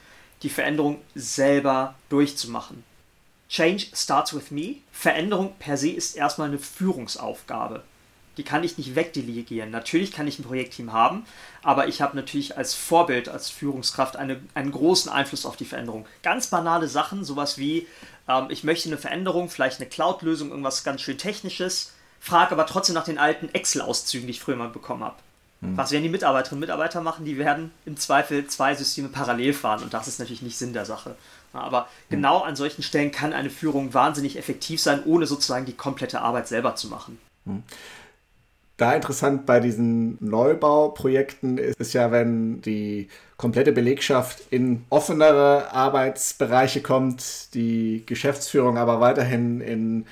[0.44, 2.84] die Veränderung selber durchzumachen.
[3.50, 4.78] Change starts with me.
[4.92, 7.84] Veränderung per se ist erstmal eine Führungsaufgabe.
[8.38, 9.70] Die kann ich nicht wegdelegieren.
[9.70, 11.26] Natürlich kann ich ein Projektteam haben,
[11.62, 16.08] aber ich habe natürlich als Vorbild, als Führungskraft eine, einen großen Einfluss auf die Veränderung.
[16.24, 17.88] Ganz banale Sachen, sowas wie,
[18.28, 22.96] ähm, ich möchte eine Veränderung, vielleicht eine Cloud-Lösung, irgendwas ganz schön Technisches, frage aber trotzdem
[22.96, 25.18] nach den alten Excel-Auszügen, die ich früher mal bekommen habe.
[25.64, 25.78] Mhm.
[25.78, 27.26] Was werden die Mitarbeiterinnen und Mitarbeiter machen?
[27.26, 30.86] Die werden im Zweifel zwei Systeme parallel fahren und das ist natürlich nicht Sinn der
[30.86, 31.16] Sache.
[31.54, 32.16] Aber mhm.
[32.16, 36.48] genau an solchen Stellen kann eine Führung wahnsinnig effektiv sein, ohne sozusagen die komplette Arbeit
[36.48, 37.20] selber zu machen.
[37.46, 37.64] Mhm.
[38.78, 46.82] Da interessant bei diesen Neubauprojekten ist, ist ja, wenn die komplette Belegschaft in offenere Arbeitsbereiche
[46.82, 50.06] kommt, die Geschäftsführung aber weiterhin in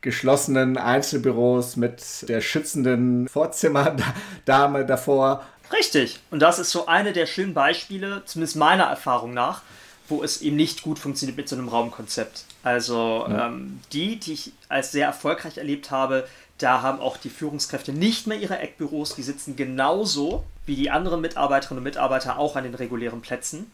[0.00, 5.44] geschlossenen Einzelbüros mit der schützenden Vorzimmerdame davor.
[5.72, 6.20] Richtig.
[6.30, 9.62] Und das ist so eine der schönen Beispiele, zumindest meiner Erfahrung nach,
[10.08, 12.44] wo es eben nicht gut funktioniert mit so einem Raumkonzept.
[12.62, 13.48] Also ja.
[13.48, 16.26] ähm, die, die ich als sehr erfolgreich erlebt habe,
[16.58, 21.20] da haben auch die Führungskräfte nicht mehr ihre Eckbüros, die sitzen genauso wie die anderen
[21.20, 23.70] Mitarbeiterinnen und Mitarbeiter auch an den regulären Plätzen.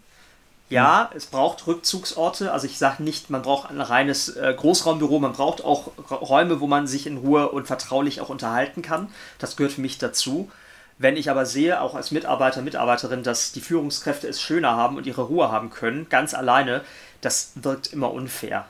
[0.74, 2.52] Ja, es braucht Rückzugsorte.
[2.52, 6.66] Also ich sage nicht, man braucht ein reines äh, Großraumbüro, man braucht auch Räume, wo
[6.66, 9.08] man sich in Ruhe und vertraulich auch unterhalten kann.
[9.38, 10.50] Das gehört für mich dazu.
[10.98, 15.06] Wenn ich aber sehe, auch als Mitarbeiter, Mitarbeiterin, dass die Führungskräfte es schöner haben und
[15.06, 16.82] ihre Ruhe haben können, ganz alleine,
[17.20, 18.66] das wirkt immer unfair.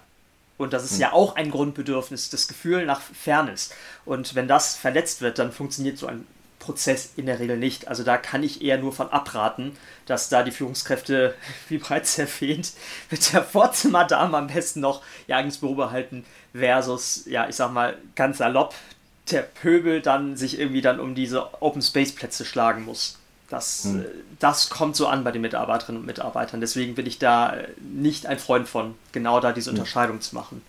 [0.59, 1.01] Und das ist hm.
[1.01, 3.71] ja auch ein Grundbedürfnis, das Gefühl nach Fairness.
[4.05, 6.27] Und wenn das verletzt wird, dann funktioniert so ein
[6.65, 7.89] Prozess in der Regel nicht.
[7.89, 11.35] Also da kann ich eher nur von abraten, dass da die Führungskräfte,
[11.69, 12.73] wie bereits erwähnt,
[13.11, 16.25] mit der Vorzimmerdame am besten noch ihr eigenes Büro behalten
[16.55, 18.75] versus, ja, ich sag mal, ganz salopp,
[19.31, 23.19] der Pöbel dann sich irgendwie dann um diese Open Space Plätze schlagen muss.
[23.49, 24.05] Das, hm.
[24.39, 26.61] das kommt so an bei den Mitarbeiterinnen und Mitarbeitern.
[26.61, 29.79] Deswegen bin ich da nicht ein Freund von, genau da diese hm.
[29.79, 30.23] Unterscheidung hm.
[30.23, 30.63] zu machen.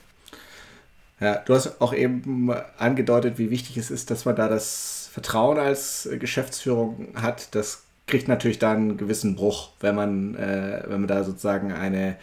[1.19, 5.57] Ja, du hast auch eben angedeutet, wie wichtig es ist, dass man da das Vertrauen
[5.57, 7.55] als Geschäftsführung hat.
[7.55, 12.17] Das kriegt natürlich dann einen gewissen Bruch, wenn man, äh, wenn man da sozusagen eine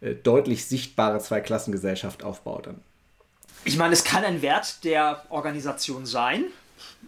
[0.00, 2.66] äh, deutlich sichtbare Zweiklassengesellschaft aufbaut.
[2.66, 2.80] Dann.
[3.64, 6.46] Ich meine, es kann ein Wert der Organisation sein.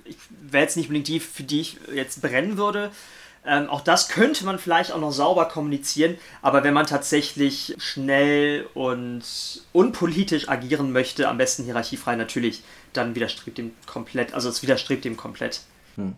[0.05, 2.93] Ich wäre jetzt nicht unbedingt die, für die ich jetzt brennen würde.
[3.49, 8.67] Ähm, auch das könnte man vielleicht auch noch sauber kommunizieren, aber wenn man tatsächlich schnell
[8.75, 9.23] und
[9.73, 15.17] unpolitisch agieren möchte, am besten hierarchiefrei natürlich, dann widerstrebt dem komplett, also es widerstrebt dem
[15.17, 15.63] komplett.
[15.97, 16.15] Hm.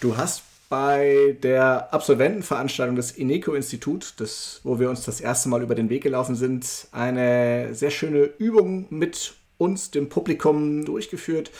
[0.00, 4.14] Du hast bei der Absolventenveranstaltung des Ineco-Institut,
[4.62, 8.86] wo wir uns das erste Mal über den Weg gelaufen sind, eine sehr schöne Übung
[8.88, 11.50] mit uns, dem Publikum, durchgeführt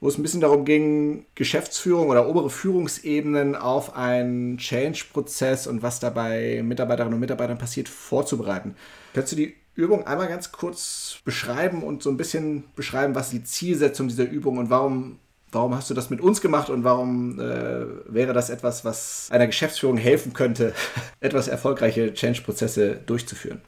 [0.00, 5.98] wo es ein bisschen darum ging, Geschäftsführung oder obere Führungsebenen auf einen Change-Prozess und was
[5.98, 8.76] dabei Mitarbeiterinnen und Mitarbeitern passiert, vorzubereiten.
[9.12, 13.42] Könntest du die Übung einmal ganz kurz beschreiben und so ein bisschen beschreiben, was die
[13.42, 15.18] Zielsetzung dieser Übung und warum,
[15.50, 19.46] warum hast du das mit uns gemacht und warum äh, wäre das etwas, was einer
[19.46, 20.74] Geschäftsführung helfen könnte,
[21.20, 23.60] etwas erfolgreiche Change-Prozesse durchzuführen?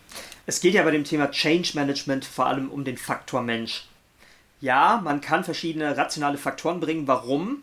[0.46, 3.89] Es geht ja bei dem Thema Change Management vor allem um den Faktor Mensch
[4.61, 7.62] ja, man kann verschiedene rationale Faktoren bringen, warum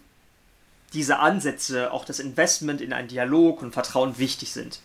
[0.93, 4.79] diese Ansätze, auch das Investment in einen Dialog und Vertrauen wichtig sind.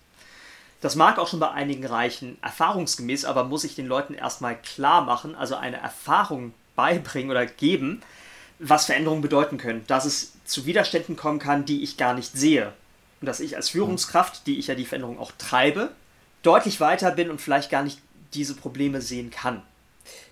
[0.81, 5.03] Das mag auch schon bei einigen reichen, erfahrungsgemäß, aber muss ich den Leuten erstmal klar
[5.03, 8.03] machen, also eine Erfahrung beibringen oder geben,
[8.59, 12.73] was Veränderungen bedeuten können, dass es zu Widerständen kommen kann, die ich gar nicht sehe.
[13.21, 15.93] Und dass ich als Führungskraft, die ich ja die Veränderung auch treibe,
[16.43, 18.01] deutlich weiter bin und vielleicht gar nicht
[18.35, 19.63] diese Probleme sehen kann.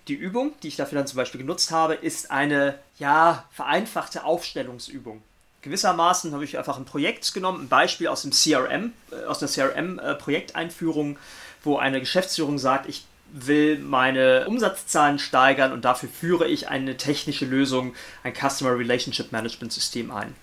[0.07, 5.21] Die Übung, die ich dafür dann zum Beispiel genutzt habe, ist eine ja, vereinfachte Aufstellungsübung.
[5.61, 9.47] Gewissermaßen habe ich einfach ein Projekt genommen, ein Beispiel aus dem CRM, äh, aus der
[9.47, 11.17] CRM-Projekteinführung,
[11.63, 17.45] wo eine Geschäftsführung sagt, ich will meine Umsatzzahlen steigern und dafür führe ich eine technische
[17.45, 20.35] Lösung, ein Customer Relationship Management System ein.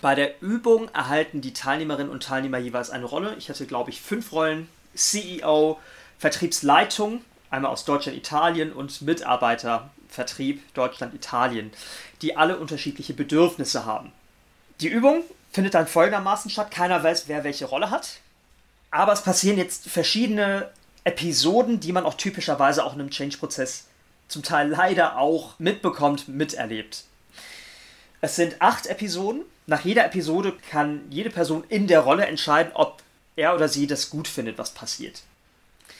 [0.00, 3.34] Bei der Übung erhalten die Teilnehmerinnen und Teilnehmer jeweils eine Rolle.
[3.36, 4.68] Ich hatte, glaube ich, fünf Rollen.
[4.94, 5.78] CEO,
[6.18, 11.70] Vertriebsleitung, einmal aus Deutschland, Italien und Mitarbeitervertrieb Deutschland, Italien,
[12.22, 14.12] die alle unterschiedliche Bedürfnisse haben.
[14.80, 16.70] Die Übung findet dann folgendermaßen statt.
[16.70, 18.18] Keiner weiß, wer welche Rolle hat.
[18.90, 20.70] Aber es passieren jetzt verschiedene
[21.04, 23.86] Episoden, die man auch typischerweise auch in einem Change-Prozess
[24.28, 27.04] zum Teil leider auch mitbekommt, miterlebt.
[28.20, 29.42] Es sind acht Episoden.
[29.66, 33.02] Nach jeder Episode kann jede Person in der Rolle entscheiden, ob
[33.36, 35.22] er oder sie das gut findet, was passiert.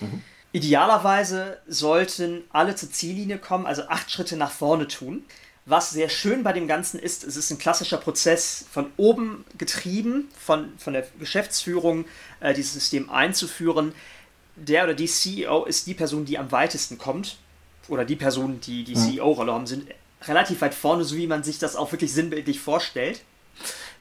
[0.00, 0.22] Mhm.
[0.52, 5.24] Idealerweise sollten alle zur Ziellinie kommen, also acht Schritte nach vorne tun.
[5.66, 10.28] Was sehr schön bei dem Ganzen ist, es ist ein klassischer Prozess von oben getrieben,
[10.38, 12.06] von, von der Geschäftsführung,
[12.40, 13.92] äh, dieses System einzuführen.
[14.56, 17.36] Der oder die CEO ist die Person, die am weitesten kommt,
[17.88, 19.16] oder die Personen, die die mhm.
[19.16, 19.88] CEO-Rolle haben, sind
[20.22, 23.22] relativ weit vorne, so wie man sich das auch wirklich sinnbildlich vorstellt.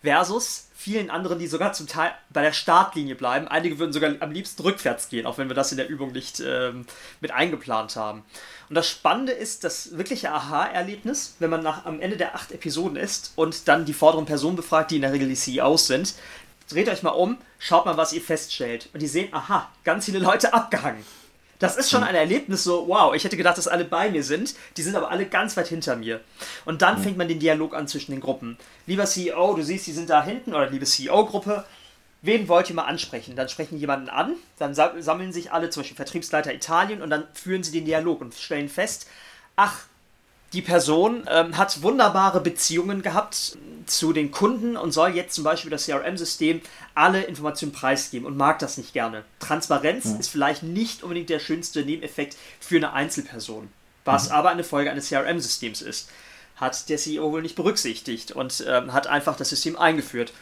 [0.01, 3.45] Versus vielen anderen, die sogar zum Teil bei der Startlinie bleiben.
[3.49, 6.39] Einige würden sogar am liebsten rückwärts gehen, auch wenn wir das in der Übung nicht
[6.39, 6.85] ähm,
[7.19, 8.23] mit eingeplant haben.
[8.69, 12.95] Und das Spannende ist das wirkliche Aha-Erlebnis, wenn man nach, am Ende der acht Episoden
[12.95, 16.15] ist und dann die vorderen Personen befragt, die in der Regel die CEOs sind.
[16.69, 18.87] Dreht euch mal um, schaut mal, was ihr feststellt.
[18.93, 21.03] Und die sehen, aha, ganz viele Leute abgehangen.
[21.59, 24.53] Das ist schon ein Erlebnis, so, wow, ich hätte gedacht, dass alle bei mir sind,
[24.77, 26.21] die sind aber alle ganz weit hinter mir.
[26.65, 28.57] Und dann fängt man den Dialog an zwischen den Gruppen.
[28.85, 31.65] Lieber CEO, du siehst, die sind da hinten, oder liebe CEO-Gruppe,
[32.21, 33.35] wen wollt ihr mal ansprechen?
[33.35, 37.63] Dann sprechen jemanden an, dann sammeln sich alle, zum Beispiel Vertriebsleiter Italien, und dann führen
[37.63, 39.07] sie den Dialog und stellen fest,
[39.55, 39.85] ach,
[40.53, 45.71] die Person ähm, hat wunderbare Beziehungen gehabt zu den Kunden und soll jetzt zum Beispiel
[45.71, 46.61] das CRM-System
[46.93, 49.23] alle Informationen preisgeben und mag das nicht gerne.
[49.39, 50.17] Transparenz ja.
[50.17, 53.69] ist vielleicht nicht unbedingt der schönste Nebeneffekt für eine Einzelperson,
[54.05, 54.35] was mhm.
[54.35, 56.09] aber eine Folge eines CRM-Systems ist.
[56.55, 60.33] Hat der CEO wohl nicht berücksichtigt und ähm, hat einfach das System eingeführt.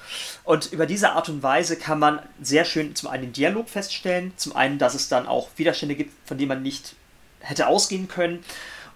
[0.46, 4.32] Und über diese Art und Weise kann man sehr schön zum einen den Dialog feststellen,
[4.38, 6.96] zum einen, dass es dann auch Widerstände gibt, von denen man nicht
[7.42, 8.46] hätte ausgehen können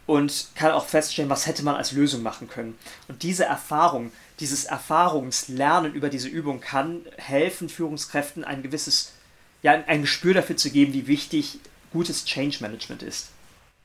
[0.10, 2.76] und kann auch feststellen, was hätte man als Lösung machen können.
[3.08, 9.12] Und diese Erfahrung, dieses Erfahrungslernen über diese Übung kann helfen, Führungskräften ein gewisses,
[9.62, 11.60] ja, ein Gespür dafür zu geben, wie wichtig
[11.94, 13.28] gutes Change Management ist.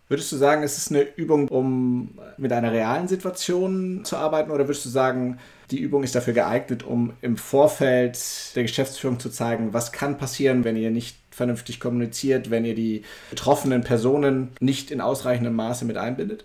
[0.08, 4.66] Würdest du sagen, es ist eine Übung, um mit einer realen Situation zu arbeiten, oder
[4.66, 5.38] würdest du sagen,
[5.70, 8.18] die Übung ist dafür geeignet, um im Vorfeld
[8.54, 13.02] der Geschäftsführung zu zeigen, was kann passieren, wenn ihr nicht vernünftig kommuniziert, wenn ihr die
[13.30, 16.44] betroffenen Personen nicht in ausreichendem Maße mit einbindet?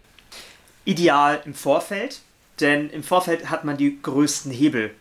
[0.86, 2.22] Ideal im Vorfeld,
[2.60, 4.92] denn im Vorfeld hat man die größten Hebel.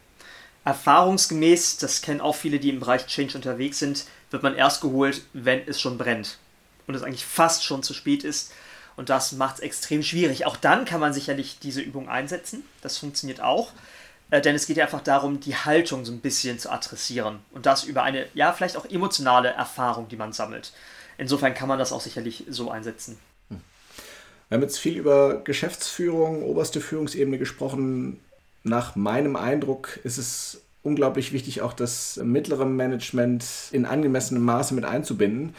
[0.65, 5.23] Erfahrungsgemäß, das kennen auch viele, die im Bereich Change unterwegs sind, wird man erst geholt,
[5.33, 6.39] wenn es schon brennt
[6.87, 8.53] und es eigentlich fast schon zu spät ist.
[8.97, 10.45] Und das macht es extrem schwierig.
[10.45, 12.65] Auch dann kann man sicherlich diese Übung einsetzen.
[12.83, 13.73] Das funktioniert auch.
[14.31, 17.41] Äh, denn es geht ja einfach darum, die Haltung so ein bisschen zu adressieren.
[17.53, 20.73] Und das über eine, ja, vielleicht auch emotionale Erfahrung, die man sammelt.
[21.17, 23.19] Insofern kann man das auch sicherlich so einsetzen.
[23.49, 23.61] Hm.
[24.49, 28.21] Wir haben jetzt viel über Geschäftsführung, oberste Führungsebene gesprochen.
[28.65, 34.85] Nach meinem Eindruck ist es unglaublich wichtig, auch das mittlere Management in angemessenem Maße mit
[34.85, 35.55] einzubinden.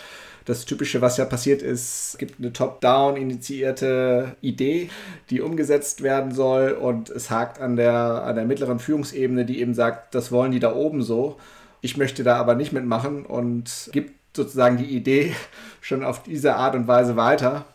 [0.50, 4.90] Das Typische, was ja passiert ist, gibt eine top-down initiierte Idee,
[5.30, 9.76] die umgesetzt werden soll und es hakt an der, an der mittleren Führungsebene, die eben
[9.76, 11.38] sagt, das wollen die da oben so.
[11.82, 15.36] Ich möchte da aber nicht mitmachen und gibt sozusagen die Idee
[15.82, 17.66] schon auf diese Art und Weise weiter.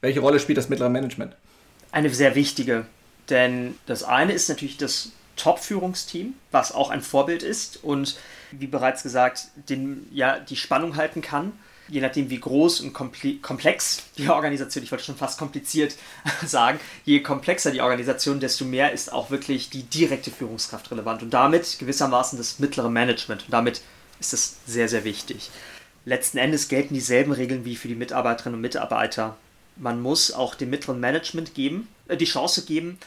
[0.00, 1.34] Welche Rolle spielt das mittlere Management?
[1.90, 2.86] Eine sehr wichtige,
[3.30, 8.16] denn das eine ist natürlich das Top-Führungsteam, was auch ein Vorbild ist und
[8.52, 11.50] wie bereits gesagt, den, ja, die Spannung halten kann
[11.88, 15.96] je nachdem wie groß und komplex die Organisation, ich wollte schon fast kompliziert
[16.46, 21.30] sagen, je komplexer die Organisation, desto mehr ist auch wirklich die direkte Führungskraft relevant und
[21.30, 23.44] damit gewissermaßen das mittlere Management.
[23.44, 23.82] Und damit
[24.20, 25.50] ist es sehr, sehr wichtig.
[26.04, 29.36] Letzten Endes gelten dieselben Regeln wie für die Mitarbeiterinnen und Mitarbeiter.
[29.76, 32.98] Man muss auch dem mittleren Management geben, äh, die Chance geben,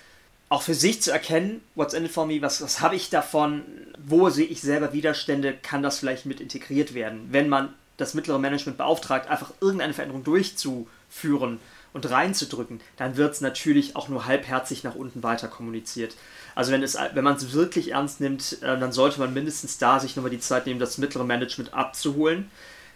[0.49, 3.63] auch für sich zu erkennen, what's in it for me, was, was habe ich davon,
[4.03, 7.27] wo sehe ich selber Widerstände, kann das vielleicht mit integriert werden.
[7.31, 11.59] Wenn man das mittlere Management beauftragt, einfach irgendeine Veränderung durchzuführen
[11.93, 16.15] und reinzudrücken, dann wird es natürlich auch nur halbherzig nach unten weiter kommuniziert.
[16.55, 20.15] Also wenn, wenn man es wirklich ernst nimmt, äh, dann sollte man mindestens da sich
[20.15, 22.49] nochmal die Zeit nehmen, das mittlere Management abzuholen,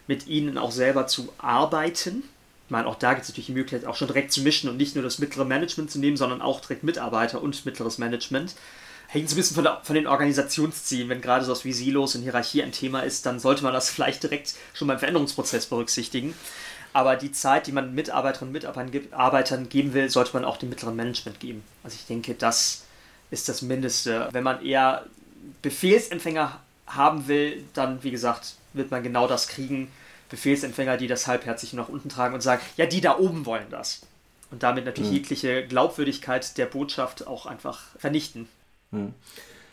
[0.06, 2.22] mit ihnen auch selber zu arbeiten.
[2.66, 4.76] Ich meine, auch da gibt es natürlich die Möglichkeit, auch schon direkt zu mischen und
[4.76, 8.54] nicht nur das mittlere Management zu nehmen, sondern auch direkt Mitarbeiter und mittleres Management
[9.14, 11.08] hängt so ein bisschen von, der, von den Organisationszielen.
[11.08, 14.22] Wenn gerade sowas wie Silos und Hierarchie ein Thema ist, dann sollte man das vielleicht
[14.22, 16.34] direkt schon beim Veränderungsprozess berücksichtigen.
[16.92, 20.96] Aber die Zeit, die man Mitarbeiterinnen und Mitarbeitern geben will, sollte man auch dem mittleren
[20.96, 21.62] Management geben.
[21.82, 22.84] Also ich denke, das
[23.30, 24.28] ist das Mindeste.
[24.32, 25.06] Wenn man eher
[25.62, 29.90] Befehlsempfänger haben will, dann, wie gesagt, wird man genau das kriegen.
[30.28, 34.02] Befehlsempfänger, die das halbherzig nach unten tragen und sagen, ja, die da oben wollen das.
[34.50, 35.16] Und damit natürlich mhm.
[35.16, 38.48] jegliche Glaubwürdigkeit der Botschaft auch einfach vernichten.
[38.94, 39.14] Hm.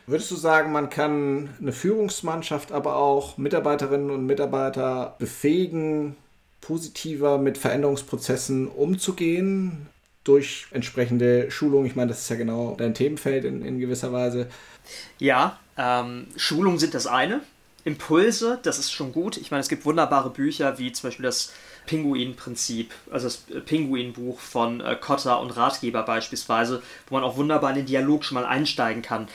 [0.08, 6.16] Würdest du sagen, man kann eine Führungsmannschaft, aber auch Mitarbeiterinnen und Mitarbeiter befähigen,
[6.60, 9.88] positiver mit Veränderungsprozessen umzugehen
[10.24, 11.86] durch entsprechende Schulung?
[11.86, 14.48] Ich meine, das ist ja genau dein Themenfeld in, in gewisser Weise.
[15.20, 17.42] Ja, ähm, Schulungen sind das eine.
[17.84, 19.38] Impulse, das ist schon gut.
[19.38, 21.54] Ich meine, es gibt wunderbare Bücher wie zum Beispiel das
[21.86, 27.78] Pinguin-Prinzip, also das Pinguin-Buch von äh, Kotter und Ratgeber beispielsweise, wo man auch wunderbar in
[27.78, 29.28] den Dialog schon mal einsteigen kann.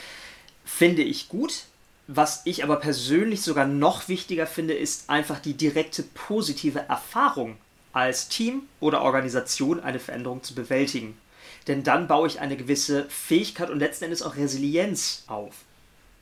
[0.64, 1.64] Finde ich gut.
[2.08, 7.56] Was ich aber persönlich sogar noch wichtiger finde, ist einfach die direkte positive Erfahrung
[7.92, 11.18] als Team oder Organisation eine Veränderung zu bewältigen.
[11.66, 15.65] Denn dann baue ich eine gewisse Fähigkeit und letzten Endes auch Resilienz auf.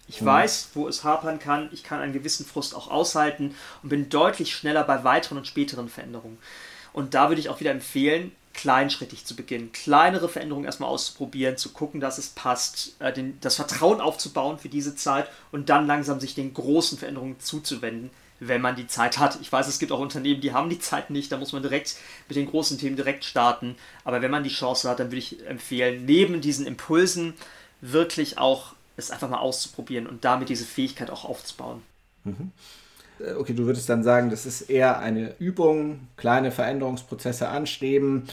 [0.08, 0.26] Ich mhm.
[0.26, 1.68] weiß, wo es hapern kann.
[1.72, 5.88] Ich kann einen gewissen Frust auch aushalten und bin deutlich schneller bei weiteren und späteren
[5.88, 6.38] Veränderungen.
[6.92, 11.70] Und da würde ich auch wieder empfehlen, kleinschrittig zu beginnen, kleinere Veränderungen erstmal auszuprobieren, zu
[11.70, 16.20] gucken, dass es passt, äh, den, das Vertrauen aufzubauen für diese Zeit und dann langsam
[16.20, 19.38] sich den großen Veränderungen zuzuwenden, wenn man die Zeit hat.
[19.40, 21.96] Ich weiß, es gibt auch Unternehmen, die haben die Zeit nicht, da muss man direkt
[22.28, 23.74] mit den großen Themen direkt starten.
[24.04, 27.34] Aber wenn man die Chance hat, dann würde ich empfehlen, neben diesen Impulsen
[27.80, 31.82] wirklich auch es einfach mal auszuprobieren und damit diese Fähigkeit auch aufzubauen.
[32.24, 32.52] Mhm.
[33.20, 38.24] Äh, okay, du würdest dann sagen, das ist eher eine Übung, kleine Veränderungsprozesse anstreben,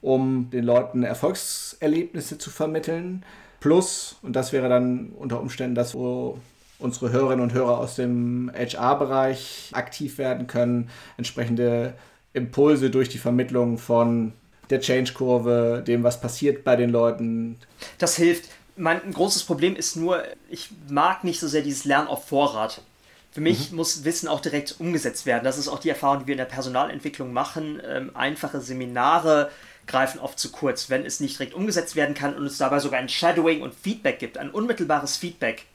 [0.00, 3.24] um den Leuten Erfolgserlebnisse zu vermitteln.
[3.60, 6.38] Plus, und das wäre dann unter Umständen das, wo
[6.78, 11.94] unsere Hörerinnen und Hörer aus dem HR-Bereich aktiv werden können, entsprechende
[12.34, 14.32] Impulse durch die Vermittlung von
[14.70, 17.56] der Change-Kurve, dem, was passiert bei den Leuten.
[17.98, 22.28] Das hilft mein großes Problem ist nur, ich mag nicht so sehr dieses Lernen auf
[22.28, 22.80] Vorrat.
[23.30, 23.76] Für mich mhm.
[23.78, 25.44] muss Wissen auch direkt umgesetzt werden.
[25.44, 27.80] Das ist auch die Erfahrung, die wir in der Personalentwicklung machen.
[27.84, 29.50] Ähm, einfache Seminare
[29.86, 30.88] greifen oft zu kurz.
[30.88, 34.18] Wenn es nicht direkt umgesetzt werden kann und es dabei sogar ein Shadowing und Feedback
[34.18, 35.66] gibt, ein unmittelbares Feedback,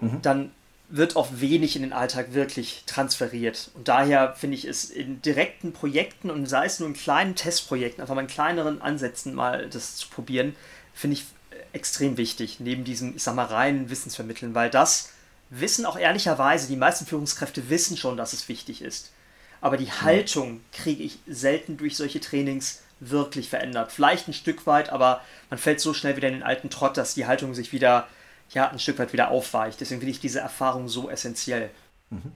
[0.00, 0.22] mhm.
[0.22, 0.50] dann
[0.88, 3.70] wird oft wenig in den Alltag wirklich transferiert.
[3.74, 8.00] Und daher finde ich es in direkten Projekten und sei es nur in kleinen Testprojekten,
[8.00, 10.54] einfach mal in kleineren Ansätzen mal das zu probieren,
[10.92, 11.24] finde ich
[11.72, 15.10] extrem wichtig, neben diesem, ich sag mal, reinen Wissensvermitteln, weil das
[15.50, 19.12] wissen auch ehrlicherweise, die meisten Führungskräfte wissen schon, dass es wichtig ist.
[19.60, 23.92] Aber die Haltung kriege ich selten durch solche Trainings wirklich verändert.
[23.92, 27.14] Vielleicht ein Stück weit, aber man fällt so schnell wieder in den alten Trott, dass
[27.14, 28.06] die Haltung sich wieder
[28.50, 29.80] ja, ein Stück weit wieder aufweicht.
[29.80, 31.70] Deswegen finde ich diese Erfahrung so essentiell.
[32.10, 32.32] Mhm.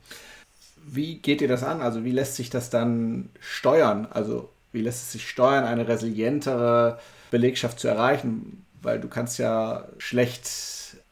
[0.77, 1.81] Wie geht ihr das an?
[1.81, 4.09] Also wie lässt sich das dann steuern?
[4.11, 6.99] Also wie lässt es sich steuern, eine resilientere
[7.31, 8.65] Belegschaft zu erreichen?
[8.83, 10.49] Weil du kannst ja schlecht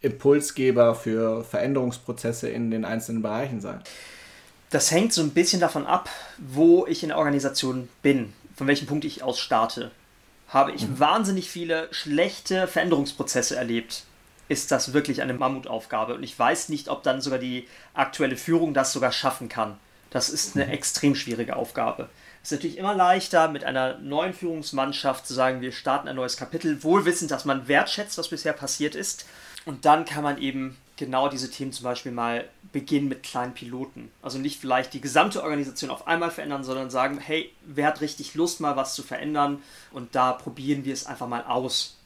[0.00, 3.82] Impulsgeber für Veränderungsprozesse in den einzelnen Bereichen sein.
[4.70, 8.86] Das hängt so ein bisschen davon ab, wo ich in der Organisation bin, von welchem
[8.86, 9.90] Punkt ich aus starte.
[10.48, 10.98] Habe ich mhm.
[10.98, 14.04] wahnsinnig viele schlechte Veränderungsprozesse erlebt,
[14.48, 16.14] ist das wirklich eine Mammutaufgabe.
[16.14, 19.76] Und ich weiß nicht, ob dann sogar die aktuelle Führung das sogar schaffen kann.
[20.10, 20.72] Das ist eine mhm.
[20.72, 22.08] extrem schwierige Aufgabe.
[22.47, 26.36] Es ist natürlich immer leichter, mit einer neuen Führungsmannschaft zu sagen, wir starten ein neues
[26.36, 29.26] Kapitel, wohl wissend, dass man wertschätzt, was bisher passiert ist.
[29.64, 34.12] Und dann kann man eben genau diese Themen zum Beispiel mal beginnen mit kleinen Piloten.
[34.22, 38.36] Also nicht vielleicht die gesamte Organisation auf einmal verändern, sondern sagen, hey, wer hat richtig
[38.36, 39.61] Lust, mal was zu verändern?
[39.90, 41.97] Und da probieren wir es einfach mal aus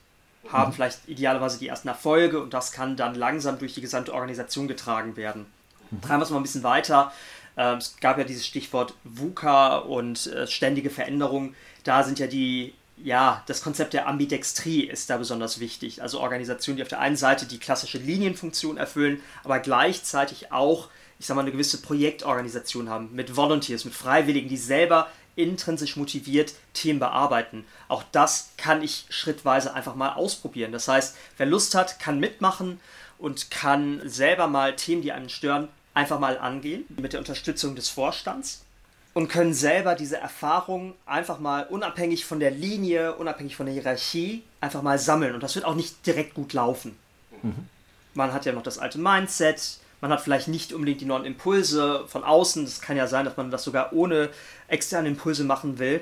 [0.50, 0.74] haben mhm.
[0.74, 5.14] vielleicht idealerweise die ersten Erfolge und das kann dann langsam durch die gesamte Organisation getragen
[5.16, 5.44] werden.
[5.90, 6.00] Mhm.
[6.00, 7.12] Treiben wir es mal ein bisschen weiter.
[7.56, 11.54] Ähm, es gab ja dieses Stichwort VUCA und äh, ständige Veränderung.
[11.84, 16.02] Da sind ja die, ja, das Konzept der Ambidextrie ist da besonders wichtig.
[16.02, 20.88] Also Organisationen, die auf der einen Seite die klassische Linienfunktion erfüllen, aber gleichzeitig auch,
[21.18, 26.54] ich sag mal, eine gewisse Projektorganisation haben mit Volunteers, mit Freiwilligen, die selber intrinsisch motiviert
[26.74, 27.64] Themen bearbeiten.
[27.88, 30.72] Auch das kann ich schrittweise einfach mal ausprobieren.
[30.72, 32.80] Das heißt, wer Lust hat, kann mitmachen
[33.18, 35.68] und kann selber mal Themen, die einen stören,
[36.00, 38.64] einfach mal angehen mit der Unterstützung des Vorstands
[39.12, 44.42] und können selber diese Erfahrung einfach mal unabhängig von der Linie, unabhängig von der Hierarchie
[44.62, 45.34] einfach mal sammeln.
[45.34, 46.96] Und das wird auch nicht direkt gut laufen.
[47.42, 47.68] Mhm.
[48.14, 52.06] Man hat ja noch das alte Mindset, man hat vielleicht nicht unbedingt die neuen Impulse
[52.08, 52.64] von außen.
[52.64, 54.30] Es kann ja sein, dass man das sogar ohne
[54.68, 56.00] externe Impulse machen will.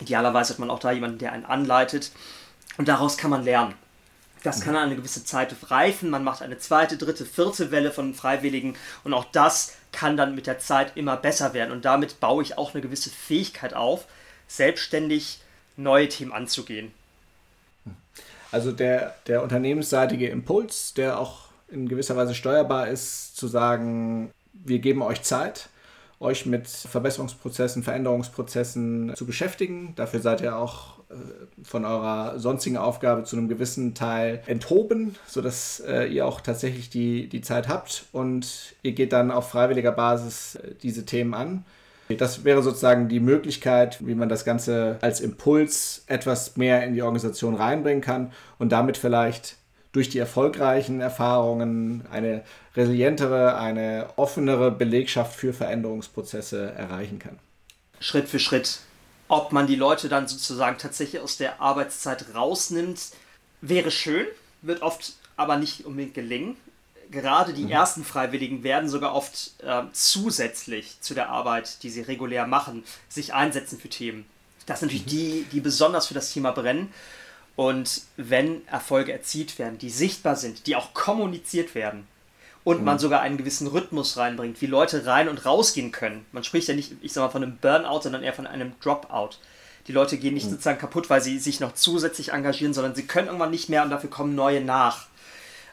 [0.00, 2.12] Idealerweise hat man auch da jemanden, der einen anleitet.
[2.78, 3.74] Und daraus kann man lernen.
[4.44, 6.10] Das kann eine gewisse Zeit reifen.
[6.10, 8.76] Man macht eine zweite, dritte, vierte Welle von Freiwilligen.
[9.02, 11.72] Und auch das kann dann mit der Zeit immer besser werden.
[11.72, 14.06] Und damit baue ich auch eine gewisse Fähigkeit auf,
[14.46, 15.40] selbstständig
[15.78, 16.92] neue Themen anzugehen.
[18.52, 24.78] Also der, der unternehmensseitige Impuls, der auch in gewisser Weise steuerbar ist, zu sagen, wir
[24.78, 25.70] geben euch Zeit,
[26.20, 29.94] euch mit Verbesserungsprozessen, Veränderungsprozessen zu beschäftigen.
[29.96, 30.93] Dafür seid ihr auch
[31.62, 37.28] von eurer sonstigen Aufgabe zu einem gewissen Teil enthoben, sodass äh, ihr auch tatsächlich die,
[37.28, 41.64] die Zeit habt und ihr geht dann auf freiwilliger Basis äh, diese Themen an.
[42.18, 47.02] Das wäre sozusagen die Möglichkeit, wie man das Ganze als Impuls etwas mehr in die
[47.02, 49.56] Organisation reinbringen kann und damit vielleicht
[49.92, 52.42] durch die erfolgreichen Erfahrungen eine
[52.76, 57.38] resilientere, eine offenere Belegschaft für Veränderungsprozesse erreichen kann.
[58.00, 58.80] Schritt für Schritt.
[59.34, 63.00] Ob man die Leute dann sozusagen tatsächlich aus der Arbeitszeit rausnimmt,
[63.62, 64.28] wäre schön,
[64.62, 66.56] wird oft aber nicht unbedingt gelingen.
[67.10, 67.72] Gerade die mhm.
[67.72, 73.34] ersten Freiwilligen werden sogar oft äh, zusätzlich zu der Arbeit, die sie regulär machen, sich
[73.34, 74.24] einsetzen für Themen.
[74.66, 75.10] Das sind natürlich mhm.
[75.10, 76.94] die, die besonders für das Thema brennen.
[77.56, 82.06] Und wenn Erfolge erzielt werden, die sichtbar sind, die auch kommuniziert werden
[82.64, 82.84] und mhm.
[82.84, 86.26] man sogar einen gewissen Rhythmus reinbringt, wie Leute rein und rausgehen können.
[86.32, 89.36] Man spricht ja nicht, ich sag mal, von einem Burnout, sondern eher von einem Dropout.
[89.86, 90.52] Die Leute gehen nicht mhm.
[90.52, 93.90] sozusagen kaputt, weil sie sich noch zusätzlich engagieren, sondern sie können irgendwann nicht mehr und
[93.90, 95.06] dafür kommen neue nach.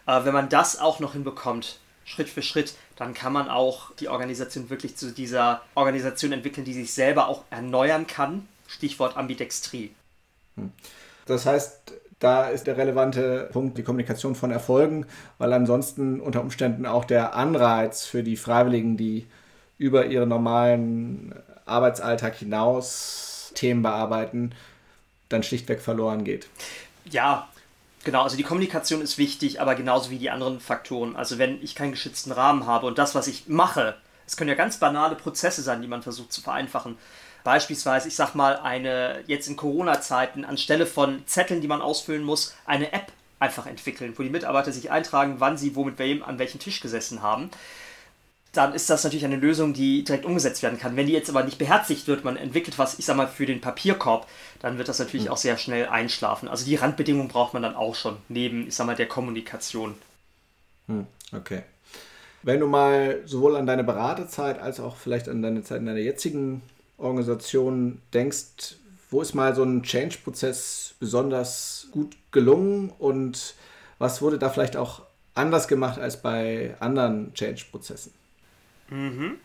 [0.05, 4.09] Äh, wenn man das auch noch hinbekommt, Schritt für Schritt, dann kann man auch die
[4.09, 8.47] Organisation wirklich zu dieser Organisation entwickeln, die sich selber auch erneuern kann.
[8.67, 9.91] Stichwort Ambidextrie.
[10.55, 10.71] Mhm.
[11.25, 15.07] Das heißt, da ist der relevante Punkt die Kommunikation von Erfolgen,
[15.39, 19.25] weil ansonsten unter Umständen auch der Anreiz für die Freiwilligen, die
[19.79, 21.33] über ihren normalen
[21.65, 24.51] Arbeitsalltag hinaus Themen bearbeiten,
[25.29, 26.47] dann schlichtweg verloren geht.
[27.09, 27.49] Ja,
[28.03, 28.21] genau.
[28.21, 31.15] Also die Kommunikation ist wichtig, aber genauso wie die anderen Faktoren.
[31.15, 33.95] Also wenn ich keinen geschützten Rahmen habe und das, was ich mache,
[34.27, 36.97] es können ja ganz banale Prozesse sein, die man versucht zu vereinfachen
[37.43, 42.55] beispielsweise, ich sag mal, eine, jetzt in Corona-Zeiten, anstelle von Zetteln, die man ausfüllen muss,
[42.65, 46.39] eine App einfach entwickeln, wo die Mitarbeiter sich eintragen, wann sie wo mit wem an
[46.39, 47.49] welchem Tisch gesessen haben.
[48.53, 50.97] Dann ist das natürlich eine Lösung, die direkt umgesetzt werden kann.
[50.97, 53.61] Wenn die jetzt aber nicht beherzigt wird, man entwickelt was, ich sag mal, für den
[53.61, 54.27] Papierkorb,
[54.59, 55.31] dann wird das natürlich mhm.
[55.31, 56.49] auch sehr schnell einschlafen.
[56.49, 59.95] Also die Randbedingungen braucht man dann auch schon, neben, ich sag mal, der Kommunikation.
[60.87, 61.63] Hm, okay.
[62.43, 65.99] Wenn du mal sowohl an deine Beratezeit als auch vielleicht an deine Zeit in deiner
[65.99, 66.61] jetzigen
[67.01, 68.75] Organisation denkst,
[69.09, 73.55] wo ist mal so ein Change-Prozess besonders gut gelungen und
[73.99, 75.03] was wurde da vielleicht auch
[75.35, 78.13] anders gemacht als bei anderen Change-Prozessen?
[78.89, 79.37] Mhm.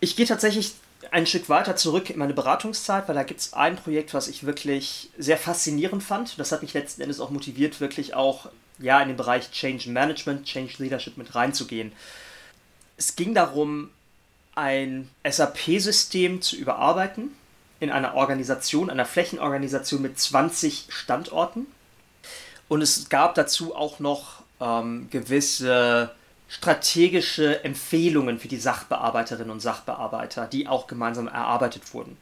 [0.00, 0.74] Ich gehe tatsächlich
[1.10, 4.44] ein Stück weiter zurück in meine Beratungszeit, weil da gibt es ein Projekt, was ich
[4.44, 6.38] wirklich sehr faszinierend fand.
[6.38, 10.46] Das hat mich letzten Endes auch motiviert, wirklich auch ja, in den Bereich Change Management,
[10.46, 11.92] Change Leadership mit reinzugehen.
[12.96, 13.90] Es ging darum,
[14.54, 17.30] ein SAP-System zu überarbeiten
[17.78, 21.66] in einer Organisation, einer Flächenorganisation mit 20 Standorten.
[22.68, 26.10] Und es gab dazu auch noch ähm, gewisse
[26.48, 32.16] strategische Empfehlungen für die Sachbearbeiterinnen und Sachbearbeiter, die auch gemeinsam erarbeitet wurden.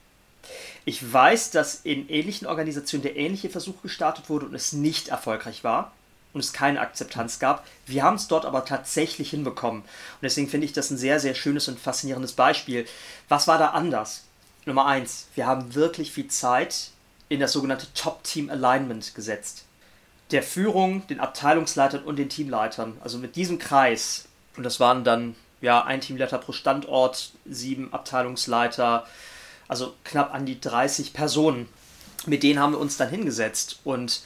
[0.85, 5.65] Ich weiß, dass in ähnlichen Organisationen der ähnliche Versuch gestartet wurde und es nicht erfolgreich
[5.65, 5.93] war
[6.33, 7.67] und es keine Akzeptanz gab.
[7.87, 9.83] Wir haben es dort aber tatsächlich hinbekommen.
[9.83, 12.87] Und deswegen finde ich das ein sehr, sehr schönes und faszinierendes Beispiel.
[13.29, 14.25] Was war da anders?
[14.67, 16.91] Nummer eins, wir haben wirklich viel Zeit
[17.29, 19.65] in das sogenannte Top-Team Alignment gesetzt.
[20.31, 22.99] Der Führung, den Abteilungsleitern und den Teamleitern.
[23.01, 24.27] Also mit diesem Kreis,
[24.57, 29.07] und das waren dann ja ein Teamleiter pro Standort, sieben Abteilungsleiter,
[29.69, 31.69] also knapp an die 30 Personen.
[32.27, 34.23] Mit denen haben wir uns dann hingesetzt und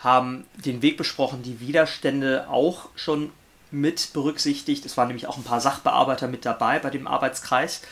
[0.00, 3.30] haben den Weg besprochen, die Widerstände auch schon
[3.70, 4.84] mit berücksichtigt.
[4.84, 7.82] Es waren nämlich auch ein paar Sachbearbeiter mit dabei bei dem Arbeitskreis.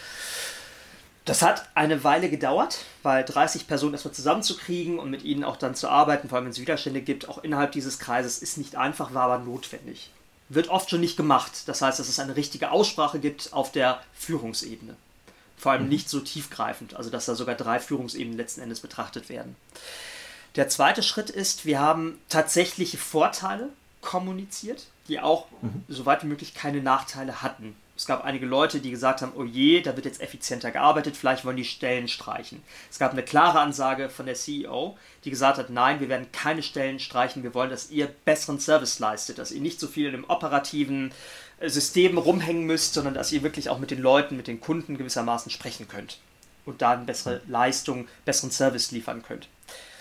[1.25, 5.75] Das hat eine Weile gedauert, weil 30 Personen erstmal zusammenzukriegen und mit ihnen auch dann
[5.75, 9.13] zu arbeiten, vor allem wenn es Widerstände gibt, auch innerhalb dieses Kreises, ist nicht einfach,
[9.13, 10.11] war aber notwendig.
[10.49, 11.69] Wird oft schon nicht gemacht.
[11.69, 14.97] Das heißt, dass es eine richtige Aussprache gibt auf der Führungsebene.
[15.59, 15.89] Vor allem mhm.
[15.91, 19.55] nicht so tiefgreifend, also dass da sogar drei Führungsebenen letzten Endes betrachtet werden.
[20.59, 23.69] Der zweite Schritt ist, wir haben tatsächliche Vorteile
[24.01, 25.85] kommuniziert, die auch mhm.
[25.87, 27.77] so weit wie möglich keine Nachteile hatten.
[27.97, 31.45] Es gab einige Leute, die gesagt haben, oh je, da wird jetzt effizienter gearbeitet, vielleicht
[31.45, 32.61] wollen die Stellen streichen.
[32.91, 36.65] Es gab eine klare Ansage von der CEO, die gesagt hat, nein, wir werden keine
[36.65, 40.13] Stellen streichen, wir wollen, dass ihr besseren Service leistet, dass ihr nicht so viel in
[40.13, 41.13] dem operativen
[41.61, 44.99] äh, System rumhängen müsst, sondern dass ihr wirklich auch mit den Leuten, mit den Kunden
[44.99, 46.19] gewissermaßen sprechen könnt
[46.67, 49.49] und da eine bessere Leistung, besseren Service liefern könnt.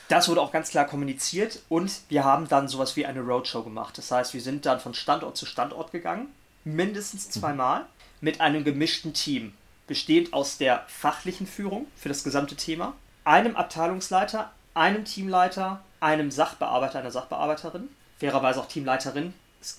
[0.09, 3.97] Das wurde auch ganz klar kommuniziert und wir haben dann sowas wie eine Roadshow gemacht.
[3.97, 6.27] Das heißt, wir sind dann von Standort zu Standort gegangen,
[6.63, 7.85] mindestens zweimal,
[8.21, 9.53] mit einem gemischten Team,
[9.85, 12.93] bestehend aus der fachlichen Führung für das gesamte Thema,
[13.25, 17.89] einem Abteilungsleiter, einem Teamleiter, einem Sachbearbeiter, einer Sachbearbeiterin,
[18.19, 19.33] fairerweise auch Teamleiterin.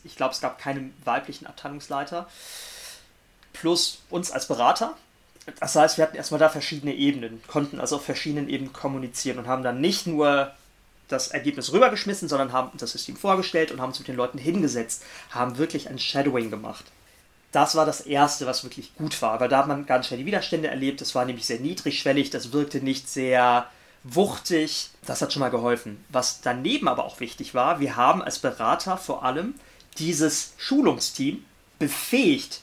[0.05, 2.29] Ich glaube, es gab keinen weiblichen Abteilungsleiter.
[3.53, 4.97] Plus uns als Berater,
[5.61, 9.47] das heißt, wir hatten erstmal da verschiedene Ebenen, konnten also auf verschiedenen Ebenen kommunizieren und
[9.47, 10.53] haben dann nicht nur
[11.09, 15.03] das Ergebnis rübergeschmissen, sondern haben das System vorgestellt und haben uns mit den Leuten hingesetzt,
[15.31, 16.85] haben wirklich ein Shadowing gemacht.
[17.51, 20.27] Das war das Erste, was wirklich gut war, weil da hat man ganz schnell die
[20.27, 21.01] Widerstände erlebt.
[21.01, 23.67] Das war nämlich sehr niedrigschwellig, das wirkte nicht sehr
[24.05, 24.91] wuchtig.
[25.07, 26.05] Das hat schon mal geholfen.
[26.11, 29.55] Was daneben aber auch wichtig war, wir haben als Berater vor allem
[29.97, 31.45] dieses Schulungsteam
[31.79, 32.61] befähigt,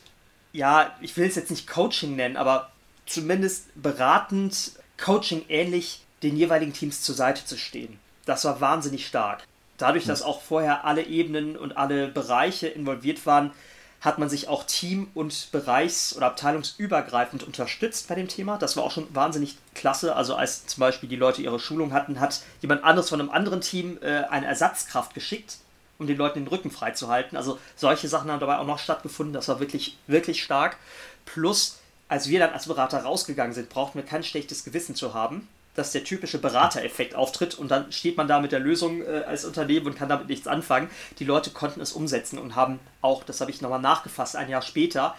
[0.54, 2.70] ja, ich will es jetzt nicht Coaching nennen, aber
[3.06, 8.00] zumindest beratend, Coaching ähnlich den jeweiligen Teams zur Seite zu stehen.
[8.26, 9.44] Das war wahnsinnig stark.
[9.78, 13.52] Dadurch, dass auch vorher alle Ebenen und alle Bereiche involviert waren,
[14.02, 18.58] hat man sich auch team- und bereichs- oder abteilungsübergreifend unterstützt bei dem Thema.
[18.58, 20.16] Das war auch schon wahnsinnig klasse.
[20.16, 23.62] Also als zum Beispiel die Leute ihre Schulung hatten, hat jemand anderes von einem anderen
[23.62, 25.58] Team äh, eine Ersatzkraft geschickt,
[25.98, 27.36] um den Leuten den Rücken freizuhalten.
[27.36, 29.34] Also solche Sachen haben dabei auch noch stattgefunden.
[29.34, 30.78] Das war wirklich, wirklich stark.
[31.26, 35.48] Plus als wir dann als Berater rausgegangen sind, brauchten wir kein schlechtes Gewissen zu haben,
[35.74, 39.46] dass der typische Beratereffekt auftritt und dann steht man da mit der Lösung äh, als
[39.46, 40.90] Unternehmen und kann damit nichts anfangen.
[41.20, 44.62] Die Leute konnten es umsetzen und haben auch, das habe ich nochmal nachgefasst, ein Jahr
[44.62, 45.16] später,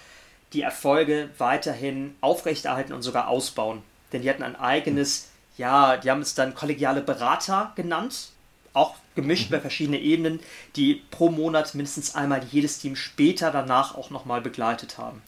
[0.52, 3.82] die Erfolge weiterhin aufrechterhalten und sogar ausbauen.
[4.12, 5.28] Denn die hatten ein eigenes,
[5.58, 8.30] ja, die haben es dann kollegiale Berater genannt,
[8.72, 10.40] auch gemischt bei verschiedenen Ebenen,
[10.76, 15.22] die pro Monat mindestens einmal jedes Team später danach auch nochmal begleitet haben.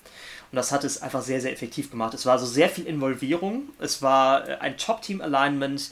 [0.50, 2.14] Und das hat es einfach sehr, sehr effektiv gemacht.
[2.14, 5.90] Es war also sehr viel Involvierung, es war äh, ein Top-Team-Alignment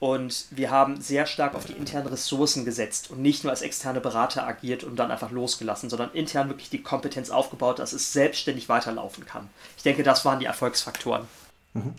[0.00, 4.00] und wir haben sehr stark auf die internen Ressourcen gesetzt und nicht nur als externe
[4.00, 8.68] Berater agiert und dann einfach losgelassen, sondern intern wirklich die Kompetenz aufgebaut, dass es selbstständig
[8.68, 9.48] weiterlaufen kann.
[9.76, 11.28] Ich denke, das waren die Erfolgsfaktoren.
[11.74, 11.94] Mhm.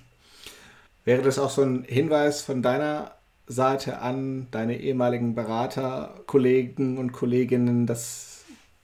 [1.06, 3.12] Wäre das auch so ein Hinweis von deiner
[3.48, 8.33] Seite an deine ehemaligen Berater, Kollegen und Kolleginnen, dass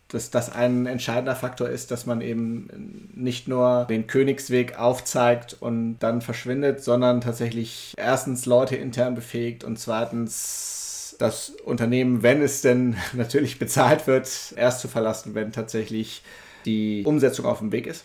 [0.09, 5.99] dass das ein entscheidender Faktor ist, dass man eben nicht nur den Königsweg aufzeigt und
[5.99, 12.95] dann verschwindet, sondern tatsächlich erstens Leute intern befähigt und zweitens das Unternehmen, wenn es denn
[13.13, 16.23] natürlich bezahlt wird, erst zu verlassen, wenn tatsächlich
[16.65, 18.03] die Umsetzung auf dem Weg ist?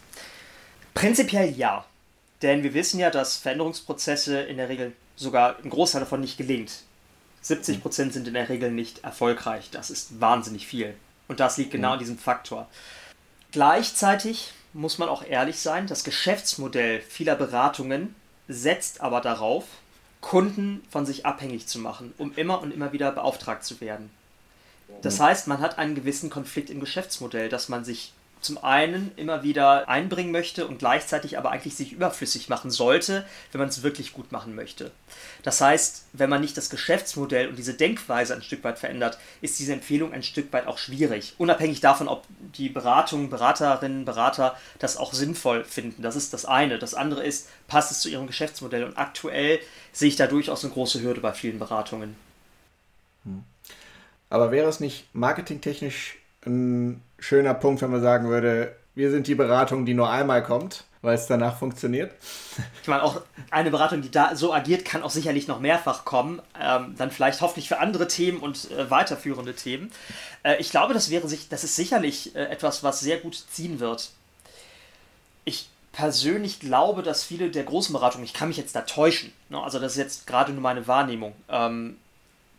[0.92, 1.84] Prinzipiell ja.
[2.42, 6.82] Denn wir wissen ja, dass Veränderungsprozesse in der Regel sogar ein Großteil davon nicht gelingt.
[7.40, 9.70] 70 Prozent sind in der Regel nicht erfolgreich.
[9.70, 10.94] Das ist wahnsinnig viel.
[11.28, 12.68] Und das liegt genau an diesem Faktor.
[13.52, 18.14] Gleichzeitig muss man auch ehrlich sein, das Geschäftsmodell vieler Beratungen
[18.48, 19.64] setzt aber darauf,
[20.20, 24.10] Kunden von sich abhängig zu machen, um immer und immer wieder beauftragt zu werden.
[25.02, 28.12] Das heißt, man hat einen gewissen Konflikt im Geschäftsmodell, dass man sich
[28.44, 33.58] zum einen immer wieder einbringen möchte und gleichzeitig aber eigentlich sich überflüssig machen sollte, wenn
[33.58, 34.90] man es wirklich gut machen möchte.
[35.42, 39.58] Das heißt, wenn man nicht das Geschäftsmodell und diese Denkweise ein Stück weit verändert, ist
[39.58, 41.34] diese Empfehlung ein Stück weit auch schwierig.
[41.38, 42.24] Unabhängig davon, ob
[42.56, 46.02] die Beratung, Beraterinnen, Berater das auch sinnvoll finden.
[46.02, 46.78] Das ist das eine.
[46.78, 48.84] Das andere ist, passt es zu ihrem Geschäftsmodell?
[48.84, 49.58] Und aktuell
[49.92, 52.16] sehe ich da durchaus eine große Hürde bei vielen Beratungen.
[53.24, 53.44] Hm.
[54.30, 56.16] Aber wäre es nicht marketingtechnisch
[56.46, 60.84] ein schöner Punkt, wenn man sagen würde, wir sind die Beratung, die nur einmal kommt,
[61.00, 62.12] weil es danach funktioniert.
[62.82, 66.42] Ich meine, auch eine Beratung, die da so agiert, kann auch sicherlich noch mehrfach kommen.
[66.60, 69.90] Ähm, dann vielleicht hoffentlich für andere Themen und äh, weiterführende Themen.
[70.42, 73.80] Äh, ich glaube, das wäre sich, das ist sicherlich äh, etwas, was sehr gut ziehen
[73.80, 74.10] wird.
[75.46, 79.62] Ich persönlich glaube, dass viele der großen Beratungen, ich kann mich jetzt da täuschen, ne?
[79.62, 81.96] also das ist jetzt gerade nur meine Wahrnehmung, ähm,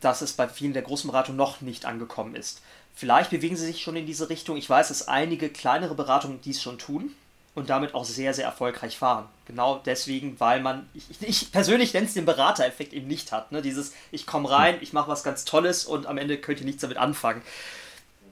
[0.02, 2.62] dass es bei vielen der großen Beratungen noch nicht angekommen ist.
[2.96, 4.56] Vielleicht bewegen sie sich schon in diese Richtung.
[4.56, 7.14] Ich weiß, dass einige kleinere Beratungen dies schon tun
[7.54, 9.28] und damit auch sehr, sehr erfolgreich fahren.
[9.46, 13.52] Genau deswegen, weil man, ich, ich persönlich nenne es den Beratereffekt eben nicht hat.
[13.52, 13.62] Ne?
[13.62, 16.82] Dieses, ich komme rein, ich mache was ganz Tolles und am Ende könnt ihr nichts
[16.82, 17.42] damit anfangen.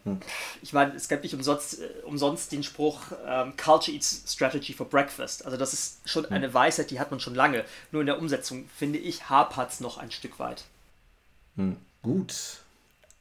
[0.04, 0.20] Hm.
[0.62, 4.88] Ich meine, es gibt nicht umsonst, äh, umsonst den Spruch, ähm, Culture eats strategy for
[4.88, 5.46] breakfast.
[5.46, 6.34] Also das ist schon hm.
[6.34, 7.64] eine Weisheit, die hat man schon lange.
[7.92, 10.66] Nur in der Umsetzung, finde ich, hapert es noch ein Stück weit.
[11.56, 11.78] Hm.
[12.02, 12.63] Gut,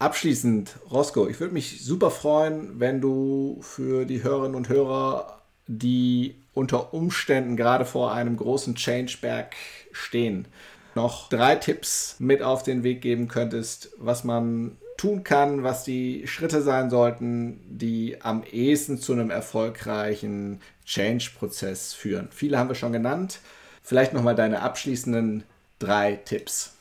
[0.03, 5.39] Abschließend, Roscoe, ich würde mich super freuen, wenn du für die Hörerinnen und Hörer,
[5.69, 9.55] die unter Umständen gerade vor einem großen Changeberg
[9.93, 10.49] stehen,
[10.97, 16.27] noch drei Tipps mit auf den Weg geben könntest, was man tun kann, was die
[16.27, 22.27] Schritte sein sollten, die am ehesten zu einem erfolgreichen Change-Prozess führen.
[22.33, 23.39] Viele haben wir schon genannt.
[23.85, 25.45] Vielleicht nochmal deine abschließenden
[25.79, 26.73] drei Tipps.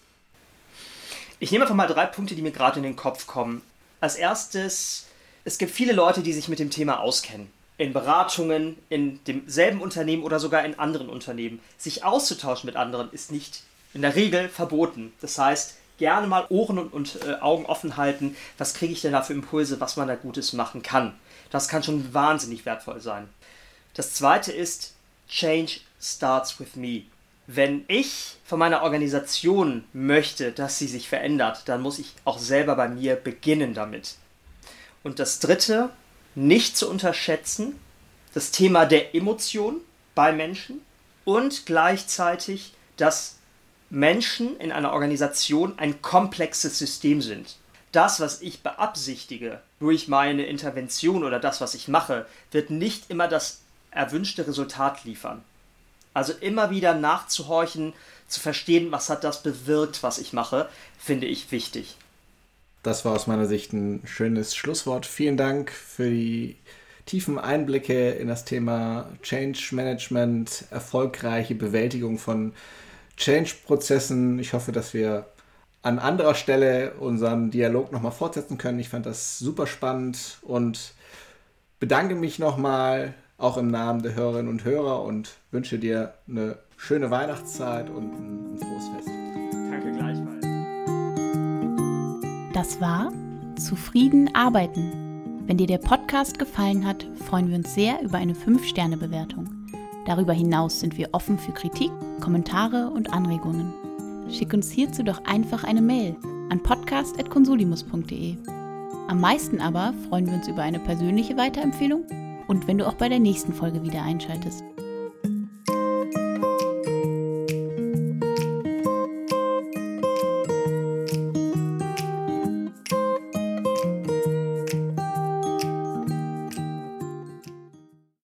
[1.41, 3.63] Ich nehme einfach mal drei Punkte, die mir gerade in den Kopf kommen.
[3.99, 5.07] Als erstes,
[5.43, 7.51] es gibt viele Leute, die sich mit dem Thema auskennen.
[7.79, 11.59] In Beratungen, in demselben Unternehmen oder sogar in anderen Unternehmen.
[11.79, 13.63] Sich auszutauschen mit anderen ist nicht
[13.95, 15.13] in der Regel verboten.
[15.19, 18.37] Das heißt, gerne mal Ohren und, und äh, Augen offen halten.
[18.59, 21.15] Was kriege ich denn da für Impulse, was man da Gutes machen kann?
[21.49, 23.27] Das kann schon wahnsinnig wertvoll sein.
[23.95, 24.93] Das zweite ist,
[25.27, 27.05] Change starts with me
[27.55, 32.75] wenn ich von meiner Organisation möchte, dass sie sich verändert, dann muss ich auch selber
[32.75, 34.15] bei mir beginnen damit.
[35.03, 35.89] Und das Dritte,
[36.33, 37.77] nicht zu unterschätzen,
[38.33, 39.81] das Thema der Emotion
[40.15, 40.81] bei Menschen
[41.25, 43.37] und gleichzeitig, dass
[43.89, 47.57] Menschen in einer Organisation ein komplexes System sind.
[47.91, 53.27] Das, was ich beabsichtige durch meine Intervention oder das, was ich mache, wird nicht immer
[53.27, 55.43] das erwünschte Resultat liefern.
[56.13, 57.93] Also immer wieder nachzuhorchen,
[58.27, 61.97] zu verstehen, was hat das bewirkt, was ich mache, finde ich wichtig.
[62.83, 65.05] Das war aus meiner Sicht ein schönes Schlusswort.
[65.05, 66.55] Vielen Dank für die
[67.05, 72.53] tiefen Einblicke in das Thema Change Management, erfolgreiche Bewältigung von
[73.17, 74.39] Change-Prozessen.
[74.39, 75.27] Ich hoffe, dass wir
[75.83, 78.79] an anderer Stelle unseren Dialog nochmal fortsetzen können.
[78.79, 80.93] Ich fand das super spannend und
[81.79, 87.09] bedanke mich nochmal auch im Namen der Hörerinnen und Hörer und wünsche dir eine schöne
[87.09, 89.09] Weihnachtszeit und ein, ein frohes Fest.
[89.71, 90.45] Danke gleichfalls.
[92.53, 93.11] Das war
[93.57, 95.41] Zufrieden arbeiten.
[95.47, 99.49] Wenn dir der Podcast gefallen hat, freuen wir uns sehr über eine 5-Sterne-Bewertung.
[100.05, 103.73] Darüber hinaus sind wir offen für Kritik, Kommentare und Anregungen.
[104.29, 106.15] Schick uns hierzu doch einfach eine Mail
[106.49, 108.37] an podcast.consulimus.de.
[109.07, 112.05] Am meisten aber freuen wir uns über eine persönliche Weiterempfehlung
[112.51, 114.65] und wenn du auch bei der nächsten Folge wieder einschaltest.